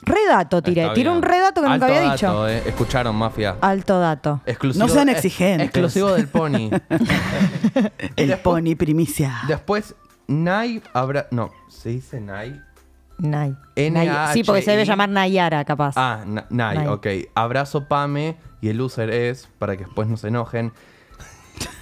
[0.03, 0.82] Redato tiré.
[0.82, 2.48] Está Tiré un redato que nunca había dato, dicho.
[2.48, 2.62] eh.
[2.66, 3.57] Escucharon, Mafia.
[3.61, 4.40] Alto dato.
[4.46, 5.66] Exclusivo, No sean eh, exigentes.
[5.68, 6.70] exclusivo del Pony.
[8.16, 9.40] El pony primicia.
[9.46, 9.94] Después,
[10.26, 11.26] Nai habrá.
[11.30, 12.61] No, ¿se dice Nai?
[13.18, 13.55] Nay.
[13.76, 14.11] Nay.
[14.32, 15.92] Sí, porque se debe llamar Nayara, capaz.
[15.96, 16.86] Ah, Na- Nai, Nai.
[16.86, 17.07] ok.
[17.34, 20.72] Abrazo Pame y el user es, para que después no se enojen.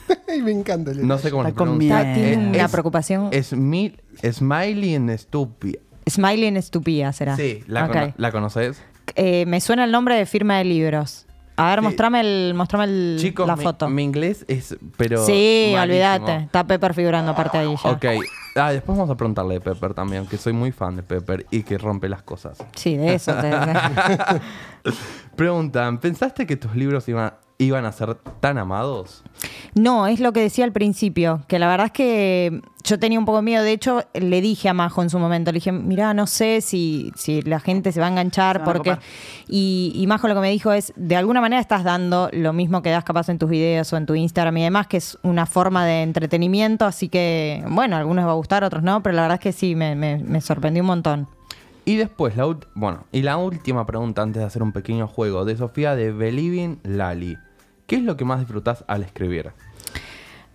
[0.43, 0.91] Me encanta.
[0.93, 2.15] el- No sé cómo con pronuncia.
[2.15, 3.29] Tiene una es- preocupación.
[3.33, 5.77] Es mi- Smiley en Stupid.
[6.09, 7.37] Smiley en estupía será.
[7.37, 7.93] Sí, ¿la, Ok.
[7.93, 8.83] cono- ¿la conoces?
[9.15, 11.27] Eh, me suena el nombre de firma de libros.
[11.57, 11.85] A ver, Sí.
[11.87, 13.89] mostrame, el, mostrame el- Chicos, la mi, foto.
[13.89, 15.25] mi inglés es, pero.
[15.27, 15.83] sí, malísimo.
[15.83, 16.45] olvídate.
[16.45, 17.91] Está Pepper figurando aparte ahí ya.
[17.91, 18.05] Ok.
[18.55, 21.63] Ah, después vamos a preguntarle de Pepper también, que soy muy fan de Pepper y
[21.65, 22.59] que rompe las cosas.
[22.77, 23.51] Sí, de eso te
[25.37, 29.25] Preguntan, ¿pensaste que tus libros iban, iban a ser tan amados?
[29.75, 33.25] No, es lo que decía al principio, que la verdad es que yo tenía un
[33.25, 33.63] poco de miedo.
[33.65, 37.13] De hecho, le dije a Majo en su momento, le dije, mirá, no sé si,
[37.17, 38.97] si la gente se va a enganchar, a porque...
[39.49, 42.81] Y, y Majo lo que me dijo es, de alguna manera estás dando lo mismo
[42.83, 45.45] que das capaz en tus videos o en tu Instagram y demás, que es una
[45.47, 49.17] forma de entretenimiento, así que, bueno, a algunos les va a gustar, otros no, pero
[49.17, 51.27] la verdad es que sí, me, me- me sorprendió un montón.
[51.85, 55.45] Y después, la ult- bueno, y la última pregunta antes de hacer un pequeño juego,
[55.47, 57.37] de Sofía de Believing Lali.
[57.89, 59.51] ¿Qué es lo que más disfrutas al escribir?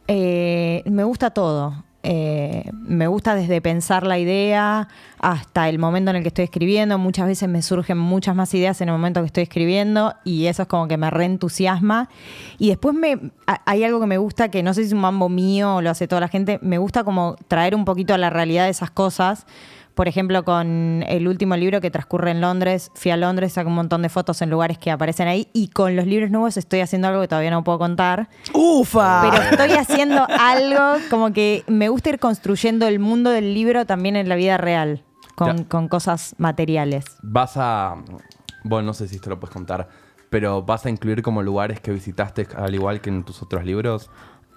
[0.07, 1.83] Eh, me gusta todo.
[2.03, 6.99] Eh, me gusta desde pensar la idea hasta el momento en el que estoy escribiendo.
[6.99, 10.61] Muchas veces me surgen muchas más ideas en el momento que estoy escribiendo y eso
[10.61, 12.07] es como que me reentusiasma.
[12.59, 15.27] Y después me, hay algo que me gusta, que no sé si es un mambo
[15.27, 18.29] mío o lo hace toda la gente, me gusta como traer un poquito a la
[18.29, 19.47] realidad de esas cosas.
[19.95, 23.75] Por ejemplo, con el último libro que transcurre en Londres, fui a Londres, saqué un
[23.75, 27.07] montón de fotos en lugares que aparecen ahí y con los libros nuevos estoy haciendo
[27.07, 28.27] algo que todavía no puedo contar.
[28.53, 29.21] ¡Ufa!
[29.21, 34.15] Pero estoy haciendo algo como que me gusta ir construyendo el mundo del libro también
[34.15, 35.03] en la vida real,
[35.35, 37.05] con, con cosas materiales.
[37.21, 37.95] Vas a.
[38.63, 39.89] Bueno, no sé si esto lo puedes contar,
[40.29, 44.09] pero vas a incluir como lugares que visitaste al igual que en tus otros libros.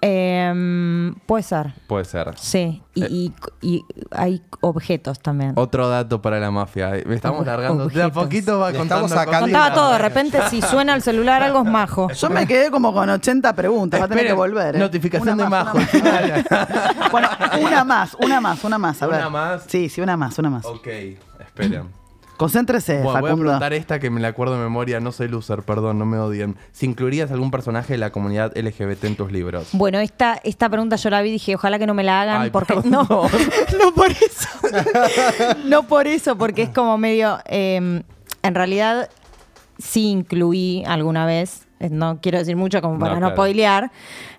[0.09, 2.32] Em, puede ser, Puede ser.
[2.38, 2.82] sí.
[2.94, 3.09] Y, Eh.
[3.11, 5.52] y- y hay objetos también.
[5.57, 6.92] Otro dato para la mafia.
[7.04, 7.88] Me estamos Ob- largando.
[7.88, 8.24] De a objetos.
[8.24, 9.09] poquito va contando.
[9.40, 12.09] Contaba todo, de repente si suena el celular algo es majo.
[12.12, 14.76] Yo me quedé como con 80 preguntas, va a tener que volver.
[14.76, 14.78] ¿eh?
[14.78, 15.78] notificación Una de más, Majo.
[15.78, 17.11] una más.
[17.12, 17.28] bueno,
[17.61, 19.02] una más, una más, una más.
[19.02, 19.64] A ¿Una más?
[19.66, 20.64] Sí, sí, una más, una más.
[20.66, 20.86] Ok,
[21.40, 22.05] esperen.
[22.37, 25.01] Concéntrese, Bueno, voy a preguntar esta que me la acuerdo de memoria.
[25.01, 26.57] No soy loser, perdón, no me odien.
[26.72, 29.68] Si incluirías algún personaje de la comunidad LGBT en tus libros.
[29.72, 32.43] Bueno, esta, esta pregunta yo la vi y dije, ojalá que no me la hagan
[32.43, 32.91] Ay, porque perdón.
[32.91, 33.03] no,
[33.82, 34.49] no por eso.
[35.64, 37.39] no por eso, porque es como medio.
[37.47, 38.03] eh,
[38.43, 39.09] en realidad,
[39.78, 41.66] sí incluí alguna vez.
[41.80, 43.34] eh, No quiero decir mucho como para No, no, claro.
[43.37, 43.91] spoilear.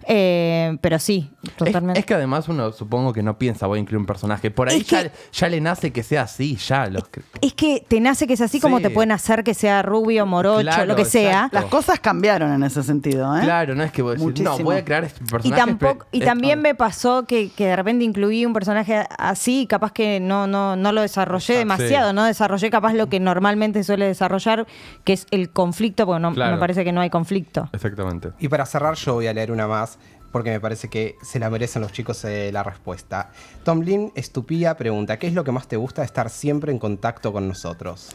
[0.09, 1.99] Eh, pero sí, Es, totalmente.
[1.99, 4.49] es que además uno supongo que no piensa voy a incluir un personaje.
[4.51, 6.87] Por ahí que- ya, le nace que sea así, ya.
[6.87, 7.03] Los,
[7.41, 10.61] Es que te nace que es así como te pueden hacer que sea rubio, morocho,
[10.61, 11.31] Claro, lo que sea.
[11.47, 11.55] exacto.
[11.59, 13.41] Las cosas cambiaron en ese sentido, ¿eh?
[13.41, 15.61] Claro, no es que voy a decir, no, voy a crear este Y, personaje.
[15.61, 19.91] tampoco, y también me pasó que, que de repente incluí un personaje así y capaz
[19.91, 22.15] que no, no, no lo desarrollé demasiado, Sí.
[22.15, 24.65] no desarrollé capaz lo que normalmente suele desarrollar,
[25.03, 26.53] que es el conflicto, porque no, Claro.
[26.55, 27.69] me parece que no hay conflicto.
[27.73, 28.31] Exactamente.
[28.39, 29.96] Y para cerrar, yo voy a leer una más.
[30.31, 33.31] Porque me parece que se la merecen los chicos eh, la respuesta.
[33.63, 36.79] Tom Lin Estupía pregunta, ¿qué es lo que más te gusta de estar siempre en
[36.79, 38.11] contacto con nosotros?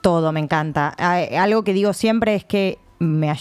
[0.00, 0.88] Todo me encanta.
[0.88, 2.78] Algo que digo siempre es que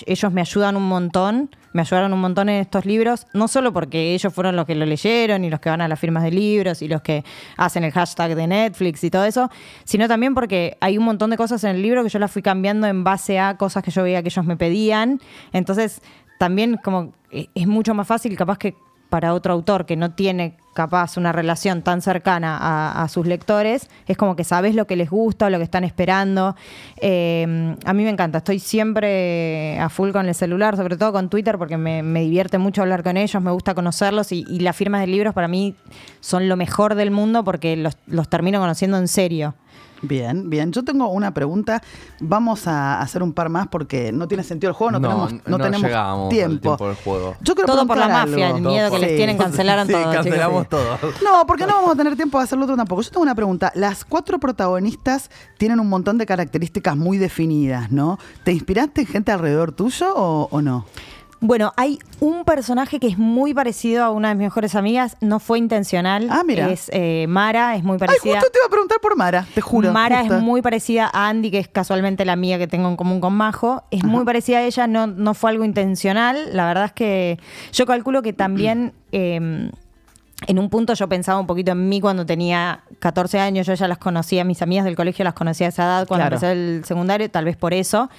[0.05, 4.13] ellos me ayudan un montón, me ayudaron un montón en estos libros, no solo porque
[4.13, 6.81] ellos fueron los que lo leyeron y los que van a las firmas de libros
[6.81, 7.23] y los que
[7.57, 9.49] hacen el hashtag de Netflix y todo eso,
[9.83, 12.41] sino también porque hay un montón de cosas en el libro que yo las fui
[12.41, 15.19] cambiando en base a cosas que yo veía que ellos me pedían.
[15.51, 16.01] Entonces,
[16.43, 18.75] también como eh, es mucho más fácil capaz que
[19.07, 23.89] para otro autor que no tiene capaz una relación tan cercana a, a sus lectores,
[24.07, 26.57] es como que sabes lo que les gusta, lo que están esperando.
[26.99, 31.29] Eh, a mí me encanta, estoy siempre a full con el celular, sobre todo con
[31.29, 34.75] Twitter, porque me, me divierte mucho hablar con ellos, me gusta conocerlos y, y las
[34.75, 35.75] firmas de libros para mí
[36.19, 39.55] son lo mejor del mundo porque los, los termino conociendo en serio.
[40.03, 40.71] Bien, bien.
[40.73, 41.81] Yo tengo una pregunta.
[42.19, 45.57] Vamos a hacer un par más porque no tiene sentido el juego, no, tenemos, no
[45.57, 46.59] tenemos llegamos al tiempo.
[46.77, 47.35] tiempo del juego.
[47.41, 48.57] Yo quiero Todo por la mafia, algo.
[48.57, 50.01] el miedo que les tienen, cancelaron sí, todo.
[50.01, 50.15] chicos.
[50.15, 50.97] cancelamos todo.
[51.23, 53.01] No, porque no vamos a tener tiempo de hacerlo otro tampoco.
[53.01, 53.71] Yo tengo una pregunta.
[53.75, 58.19] Las cuatro protagonistas tienen un montón de características muy definidas, ¿no?
[58.43, 60.85] ¿Te inspiraste en gente alrededor tuyo o, o no?
[61.45, 65.39] Bueno, hay un personaje que es muy parecido a una de mis mejores amigas, no
[65.39, 66.29] fue intencional.
[66.31, 66.69] Ah, mira.
[66.71, 68.35] Es eh, Mara, es muy Ay, parecida.
[68.35, 69.91] justo te iba a preguntar por Mara, te juro.
[69.91, 70.37] Mara justo.
[70.37, 73.33] es muy parecida a Andy, que es casualmente la amiga que tengo en común con
[73.33, 73.83] Majo.
[73.91, 76.55] Es muy parecida a ella, no, no fue algo intencional.
[76.55, 77.37] La verdad es que
[77.73, 78.93] yo calculo que también.
[79.11, 79.35] eh,
[80.47, 83.87] en un punto yo pensaba un poquito en mí cuando tenía 14 años, yo ya
[83.89, 86.35] las conocía, mis amigas del colegio las conocía a esa edad cuando Claro.
[86.37, 88.09] empecé el secundario, tal vez por eso.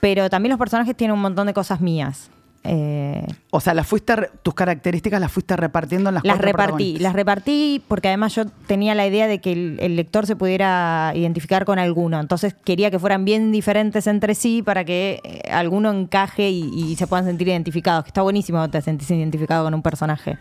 [0.00, 2.30] Pero también los personajes tienen un montón de cosas mías.
[2.68, 7.12] Eh, O sea, las fuiste, tus características las fuiste repartiendo en las, las repartí, las
[7.12, 11.64] repartí porque además yo tenía la idea de que el, el lector se pudiera identificar
[11.64, 12.18] con alguno.
[12.18, 16.96] Entonces quería que fueran bien diferentes entre sí para que eh, alguno encaje y, y
[16.96, 18.04] se puedan sentir identificados.
[18.04, 20.36] Que está buenísimo que te sentís identificado con un personaje.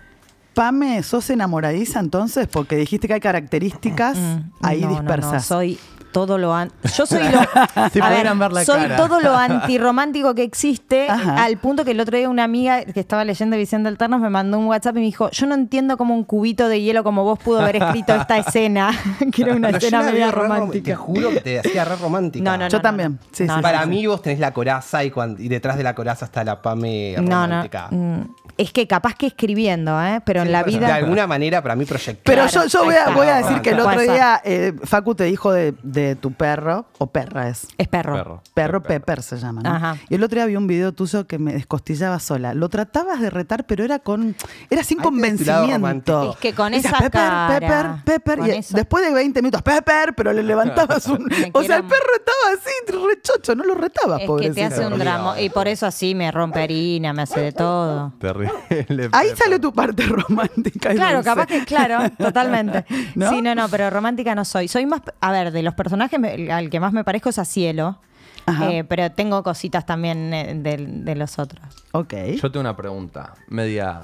[0.56, 2.47] Pame, ¿sos enamoradiza entonces?
[2.47, 4.18] Porque dijiste que hay características
[4.62, 5.45] ahí Mm, No, no, no, dispersas.
[5.45, 5.78] soy
[6.14, 7.39] todo lo an- yo soy lo
[7.91, 8.95] Si a ver la soy cara.
[8.95, 11.43] todo lo antirromántico que existe Ajá.
[11.43, 14.30] al punto que el otro día una amiga que estaba leyendo Visión de Alternos me
[14.30, 17.26] mandó un WhatsApp y me dijo yo no entiendo cómo un cubito de hielo como
[17.26, 18.91] vos pudo haber escrito esta escena
[19.34, 21.84] que era una yo escena media vi re rom- Te romántica juro que te hacía
[21.84, 22.45] re romántica.
[22.45, 23.18] no, no, no, Yo no, también, no.
[23.34, 23.88] sí, No, sí, no, Para no.
[23.88, 27.16] mí vos tenés la coraza y, cuan- y detrás de la coraza está la Pame
[27.18, 27.89] no, no, romántica.
[27.91, 28.22] mm,
[28.58, 30.22] es que capaz que escribiendo ¿eh?
[30.26, 32.24] pero en la De vida alguna manera para mí proyectar.
[32.24, 33.12] Pero Claro, yo, yo voy, a, está.
[33.12, 36.86] voy a decir que el otro día eh, Facu te dijo de, de tu perro,
[36.97, 37.68] o perra es.
[37.78, 38.43] es perro, Perro.
[38.53, 39.01] Perro Pepper.
[39.01, 39.70] Pepper se llama, ¿no?
[39.70, 39.97] Ajá.
[40.10, 42.53] Y el otro día vi un video tuyo que me descostillaba sola.
[42.53, 44.36] Lo tratabas de retar, pero era con
[44.70, 46.32] era sin convencimiento.
[46.32, 48.39] Es que con esa Pepper, cara, Pepper, Pepper.
[48.39, 48.76] con Y eso.
[48.76, 51.26] después de 20 minutos, Pepper, pero le levantabas un...
[51.53, 54.97] O sea, el perro estaba así, rechocho, no lo retabas, es que te hace un
[54.97, 58.45] drama y por eso así me rompe harina me hace de todo Terrible.
[59.12, 60.91] Ahí sale tu parte romántica.
[60.93, 61.30] y Claro, dulce.
[61.30, 62.86] capaz que, claro, totalmente.
[63.16, 63.30] ¿No?
[63.30, 64.68] Sí, no, no, pero romántica no soy.
[64.68, 67.46] Soy más, a ver, de los personajes me- al que más me parezco es a
[67.46, 68.00] Cielo,
[68.46, 68.70] Ajá.
[68.72, 71.64] eh, pero tengo cositas también eh, de, de los otros.
[71.91, 72.14] Ok.
[72.41, 74.02] Yo tengo una pregunta, media,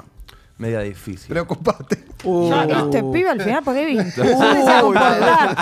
[0.58, 1.28] media difícil.
[1.30, 2.06] Preocupate.
[2.24, 3.98] Ya, este pibe al final, ¿por qué vi?
[3.98, 4.06] Uy,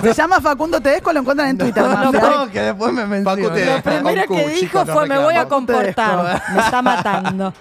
[0.04, 1.82] se llama Facundo Tedesco, lo encuentran en Twitter.
[1.84, 5.48] No, no, que después me te- Lo primero que dijo no fue me voy a
[5.48, 6.42] comportar.
[6.54, 7.54] Me está matando.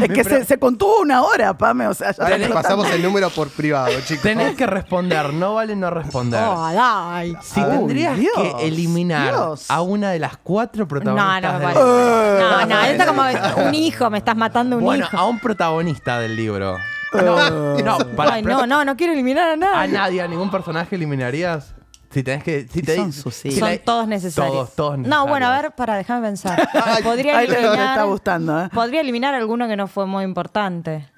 [0.00, 1.86] Es que se, se contuvo una hora, Pame.
[1.88, 4.22] O sea, ya Ahora les pasamos el número por privado, chicos.
[4.22, 6.40] Tenés que responder, no vale no responder.
[6.46, 7.36] Oh, dai.
[7.42, 9.70] Si Uy, tendrías Dios, que eliminar Dios.
[9.70, 12.42] a una de las cuatro No, protagonistas no me del parece.
[12.42, 15.16] No, no, esto como un hijo, me estás matando un Bueno, hijo.
[15.16, 16.76] a un protagonista del libro.
[17.12, 19.92] No, no, para, Ay, no, no, no quiero eliminar a a nadie.
[19.92, 21.74] nadie, a ningún personaje eliminarías.
[22.12, 22.66] Si tenés que.
[22.68, 23.60] Si te, Son si sus si hijos.
[23.60, 24.52] Son la- todos necesarios.
[24.54, 25.28] Todos, todos No, necesarios.
[25.30, 26.68] bueno, a ver, para, déjame pensar.
[27.02, 27.88] Podría le eliminar.
[27.90, 28.68] está gustando, ¿eh?
[28.72, 31.08] Podría eliminar alguno que no fue muy importante.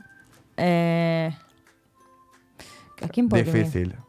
[0.57, 1.37] Eh,
[3.03, 3.81] ¿A quién podría Difícil.
[3.83, 4.04] eliminar?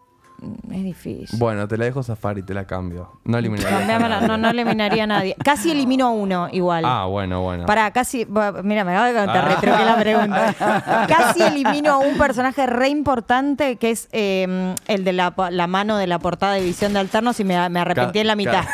[0.71, 1.39] Es difícil.
[1.39, 3.19] Bueno, te la dejo zafar y te la cambio.
[3.23, 3.77] No eliminaría.
[3.79, 5.35] Cambiámela, no, no eliminaría a nadie.
[5.43, 6.83] Casi elimino a uno igual.
[6.85, 7.65] Ah, bueno, bueno.
[7.65, 8.25] Para casi.
[8.63, 9.55] Mira, me acabo de contar, Ah.
[9.55, 11.05] retroqué la pregunta.
[11.07, 15.33] Casi elimino a un personaje re importante que es eh, el de la,
[15.67, 18.35] mano de la portada de Visión de Alternos y me, me arrepentí Ca- en la
[18.35, 18.65] mitad.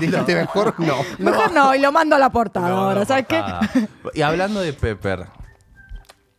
[0.00, 0.94] Dijiste mejor no.
[1.18, 3.42] Mejor no, y lo mando a la portada No, ahora, no, ¿sabes qué?
[4.14, 5.26] Y hablando de Pepper.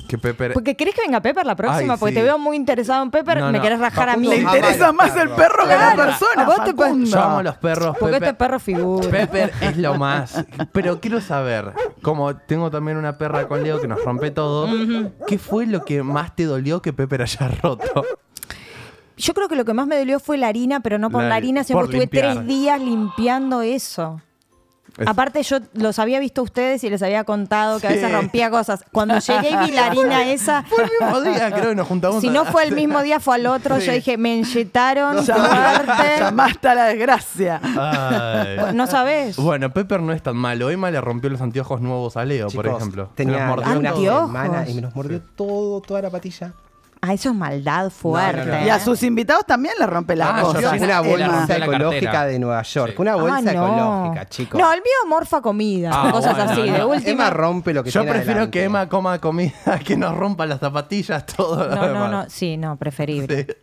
[0.10, 0.54] Que Pepper.
[0.54, 2.20] Porque querés que venga Pepper la próxima, Ay, porque sí.
[2.20, 3.64] te veo muy interesado en Pepper, No, me no.
[3.64, 4.28] querés rajar a mí.
[4.28, 6.04] Le interesa Ah, más el perro que la Claro.
[6.04, 6.42] persona.
[6.42, 7.06] A vos te.
[7.12, 7.96] Yo amo los perros.
[8.00, 9.08] Porque Pepper, este perro figura.
[9.08, 10.44] Pepper es lo más.
[10.72, 14.68] Pero quiero saber, como tengo también una perra con Leo que nos rompe todo,
[15.28, 18.04] ¿qué fue lo que más te dolió que Pepper haya roto?
[19.16, 21.30] Yo creo que lo que más me dolió fue la harina, pero no por La-
[21.30, 24.22] la, harina, porque estuve tres días limpiando eso.
[24.98, 28.12] Es- Aparte yo los había visto a ustedes y les había contado que a veces
[28.12, 28.84] rompía cosas.
[28.92, 32.22] Cuando llegué y vi la harina esa, Fue el mismo día, creo que nos juntamos.
[32.22, 33.80] si a- no fue el mismo día, fue al otro.
[33.80, 33.86] Sí.
[33.86, 37.62] Yo dije, me enyetaron Llamaste, a la desgracia.
[37.64, 38.74] Ay.
[38.74, 39.36] No sabes.
[39.38, 40.70] Bueno, Pepper no es tan malo.
[40.70, 43.08] Emma le rompió los anteojos nuevos a Leo, por ejemplo.
[43.12, 46.54] Se Tenía mordió una semana y me los mordió todo, toda la patilla.
[47.02, 48.46] Ah, eso es maldad fuerte.
[48.46, 48.66] no, no.
[48.66, 48.80] Y a ¿eh?
[48.82, 50.72] sus invitados también les rompe las Ah, yo cosas.
[50.78, 52.92] sí, Una bolsa la ecológica de Nueva York.
[52.96, 53.02] Sí.
[53.02, 53.52] Una bolsa Ah, no.
[53.52, 54.60] ecológica, chicos.
[54.60, 56.62] No, el mío morfa comida, Ah, cosas bueno, así.
[56.70, 56.74] no.
[56.78, 57.10] De última.
[57.12, 58.60] Emma rompe lo que Yo tiene prefiero adelante.
[58.60, 59.54] que Emma coma comida
[59.86, 62.12] que nos rompa las zapatillas, todo lo No, no, demás.
[62.12, 62.26] no.
[62.30, 63.46] Sí, no, preferible.
[63.46, 63.54] Sí.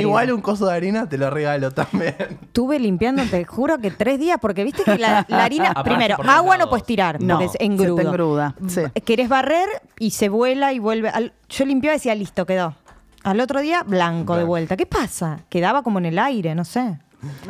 [0.00, 2.14] Igual un coso de harina te lo regalo también.
[2.42, 6.16] Estuve limpiando, te juro que tres días, porque viste que la, la harina, Aparte primero,
[6.30, 7.64] agua no puedes tirar, No, porque es se te
[8.08, 8.82] engruda, sí.
[9.04, 11.08] Querés barrer y se vuela y vuelve.
[11.08, 12.74] al- yo limpiaba y decía, listo, quedó.
[13.24, 14.76] Al otro día, blanco de vuelta.
[14.76, 15.40] ¿Qué pasa?
[15.48, 16.98] Quedaba como en el aire, no sé.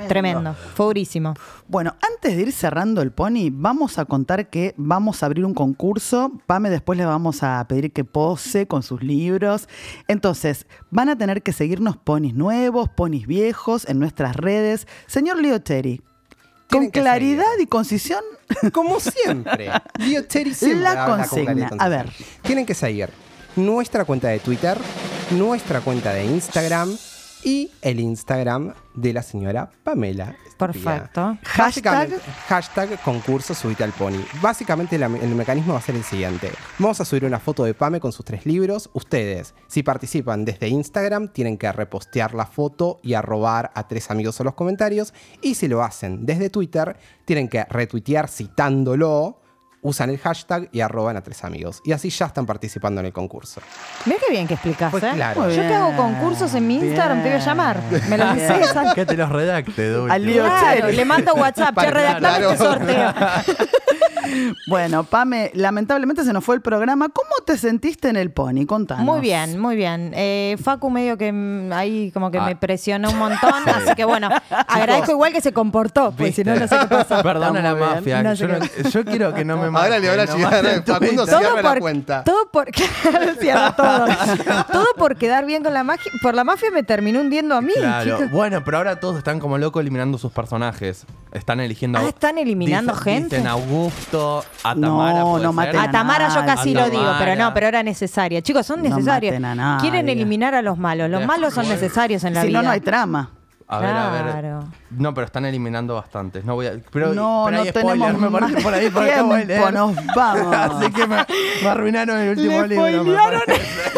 [0.08, 0.54] Tremendo.
[0.74, 1.34] Fue durísimo.
[1.68, 5.54] Bueno, antes de ir cerrando el pony, vamos a contar que vamos a abrir un
[5.54, 6.32] concurso.
[6.46, 9.68] Pame, después le vamos a pedir que pose con sus libros.
[10.08, 14.86] Entonces, van a tener que seguirnos ponis nuevos, ponis viejos en nuestras redes.
[15.06, 16.02] Señor Liotteri,
[16.70, 17.64] con claridad seguir.
[17.64, 18.24] y concisión,
[18.72, 19.70] Como siempre.
[19.98, 21.70] Liotteri siempre La con consigna.
[21.78, 22.10] A ver.
[22.42, 23.10] Tienen que seguir
[23.56, 24.78] nuestra cuenta de Twitter,
[25.30, 26.96] nuestra cuenta de Instagram
[27.44, 30.36] y el Instagram de la señora Pamela.
[30.58, 31.38] Perfecto.
[31.58, 32.16] Básicamente,
[32.48, 34.22] hashtag concurso subite al pony.
[34.40, 36.50] Básicamente la- el mecanismo va a ser el siguiente.
[36.78, 38.88] Vamos a subir una foto de Pame con sus tres libros.
[38.92, 44.38] Ustedes, si participan desde Instagram, tienen que repostear la foto y arrobar a tres amigos
[44.38, 45.12] en los comentarios.
[45.40, 49.41] Y si lo hacen desde Twitter, tienen que retuitear citándolo.
[49.84, 51.80] Usan el hashtag y arroban a tres amigos.
[51.84, 53.60] Y así ya están participando en el concurso.
[54.06, 55.10] Mira qué bien que explicas, Pues ¿eh?
[55.14, 55.40] claro.
[55.42, 57.80] Muy Yo que hago bien, concursos en mi Instagram, te voy a llamar.
[58.08, 58.72] Me lo dices.
[58.72, 58.94] Bien.
[58.94, 60.44] que te los redacte, Al lío.
[60.44, 62.52] Claro, le mando WhatsApp, che, Para- redactame claro.
[62.52, 63.14] este sorteo.
[64.68, 67.08] Bueno, Pame, lamentablemente se nos fue el programa.
[67.08, 68.66] ¿Cómo te sentiste en el pony?
[68.66, 69.04] Contanos.
[69.04, 70.12] Muy bien, muy bien.
[70.14, 72.44] Eh, Facu medio que mm, ahí como que Ah.
[72.46, 74.28] me presionó un montón, así que bueno,
[74.68, 77.22] agradezco igual que se comportó, pues si no, no sé qué pasa.
[77.22, 77.94] Perdona Está la muy bien.
[77.96, 78.22] mafia.
[78.22, 80.24] No sé yo, no- qué- yo quiero que no me Ahora maten, le van a
[80.26, 81.38] no llegar maten a Facundo Twitter.
[81.38, 82.24] Cierra la por, cuenta.
[82.24, 82.68] Todo por,
[83.40, 84.06] cierra todo.
[84.72, 86.10] todo por quedar bien con la magia.
[86.22, 87.72] Por la mafia me terminó hundiendo a mí.
[87.76, 88.16] Claro.
[88.16, 88.30] chicos.
[88.30, 91.06] Bueno, pero ahora todos están como locos eliminando sus personajes.
[91.32, 91.98] Están eligiendo.
[91.98, 93.36] Ah, están eliminando Dicen- gente.
[93.36, 94.21] Dicen Augusto,
[94.64, 95.20] a No, Tamara.
[95.20, 95.52] no ser.
[95.52, 98.40] maten A Tamara yo casi A lo digo, pero no, pero era necesaria.
[98.42, 99.32] Chicos, son No necesarios.
[99.32, 99.80] maten a nadie.
[99.82, 101.08] Quieren eliminar a los malos.
[101.10, 102.58] Los malos son necesarios en la Si vida.
[102.60, 103.30] no, no hay trama.
[103.68, 104.22] A ver, a ver.
[104.24, 104.64] Claro.
[104.90, 106.44] No, pero están eliminando bastantes.
[106.44, 106.72] No voy a.
[106.90, 109.46] Pero, no, pero no hay tenemos me parece más por ahí, por acá voy a
[109.46, 110.56] tiempo, nos vamos.
[110.56, 111.16] Así que me,
[111.62, 113.04] me arruinaron el último Le libro.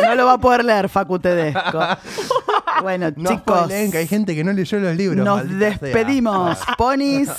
[0.05, 1.81] No lo va a poder leer, Facu Tedesco.
[2.83, 5.25] Bueno, No chicos, que hay gente que no leyó los libros.
[5.25, 5.51] nos sea.
[5.57, 6.59] despedimos.
[6.77, 7.31] Ponis,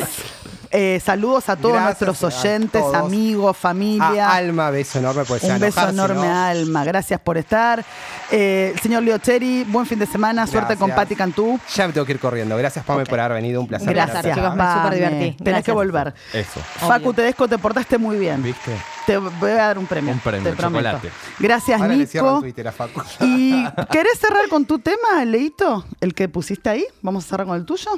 [0.78, 2.96] eh, saludos a todos Gracias nuestros oyentes, todos.
[2.96, 4.30] amigos, familia.
[4.30, 5.24] A Alma, beso enorme.
[5.26, 6.84] Pues Un beso enorme no- a Alma.
[6.84, 7.84] Gracias por estar.
[8.32, 10.46] Eh, señor Liocheri, buen fin de semana.
[10.46, 10.92] Suerte con.
[10.92, 11.60] Patti Cantú.
[11.76, 12.56] Ya me tengo que ir corriendo.
[12.58, 13.62] Gracias, Pame, por haber venido.
[13.62, 13.94] Un placer.
[13.94, 15.44] Gracias, Gracias, chicos, me súper divertí.
[15.44, 16.14] Tenés que volver.
[16.34, 16.60] Eso.
[16.88, 18.42] Facu Tedesco, te portaste muy bien.
[18.44, 18.72] ¿Viste?
[19.06, 20.14] Te voy a dar un premio.
[20.14, 20.84] Un premio, te prometo.
[20.84, 21.12] chocolate.
[21.40, 22.40] Gracias, Ahora le Nico.
[22.42, 23.02] Twitter a Facu.
[23.22, 25.86] ¿Y querés cerrar con tu tema, Leito?
[26.02, 26.86] El que pusiste ahí.
[27.02, 27.92] ¿Vamos a cerrar con el tuyo?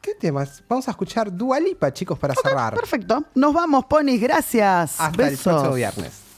[0.00, 0.62] ¿Qué temas?
[0.68, 2.74] Vamos a escuchar Dualipa, chicos, para cerrar.
[2.74, 3.22] Perfecto.
[3.34, 4.20] Nos vamos, ponis.
[4.20, 4.98] Gracias.
[5.00, 5.42] Hasta el Besos.
[5.44, 6.29] próximo viernes.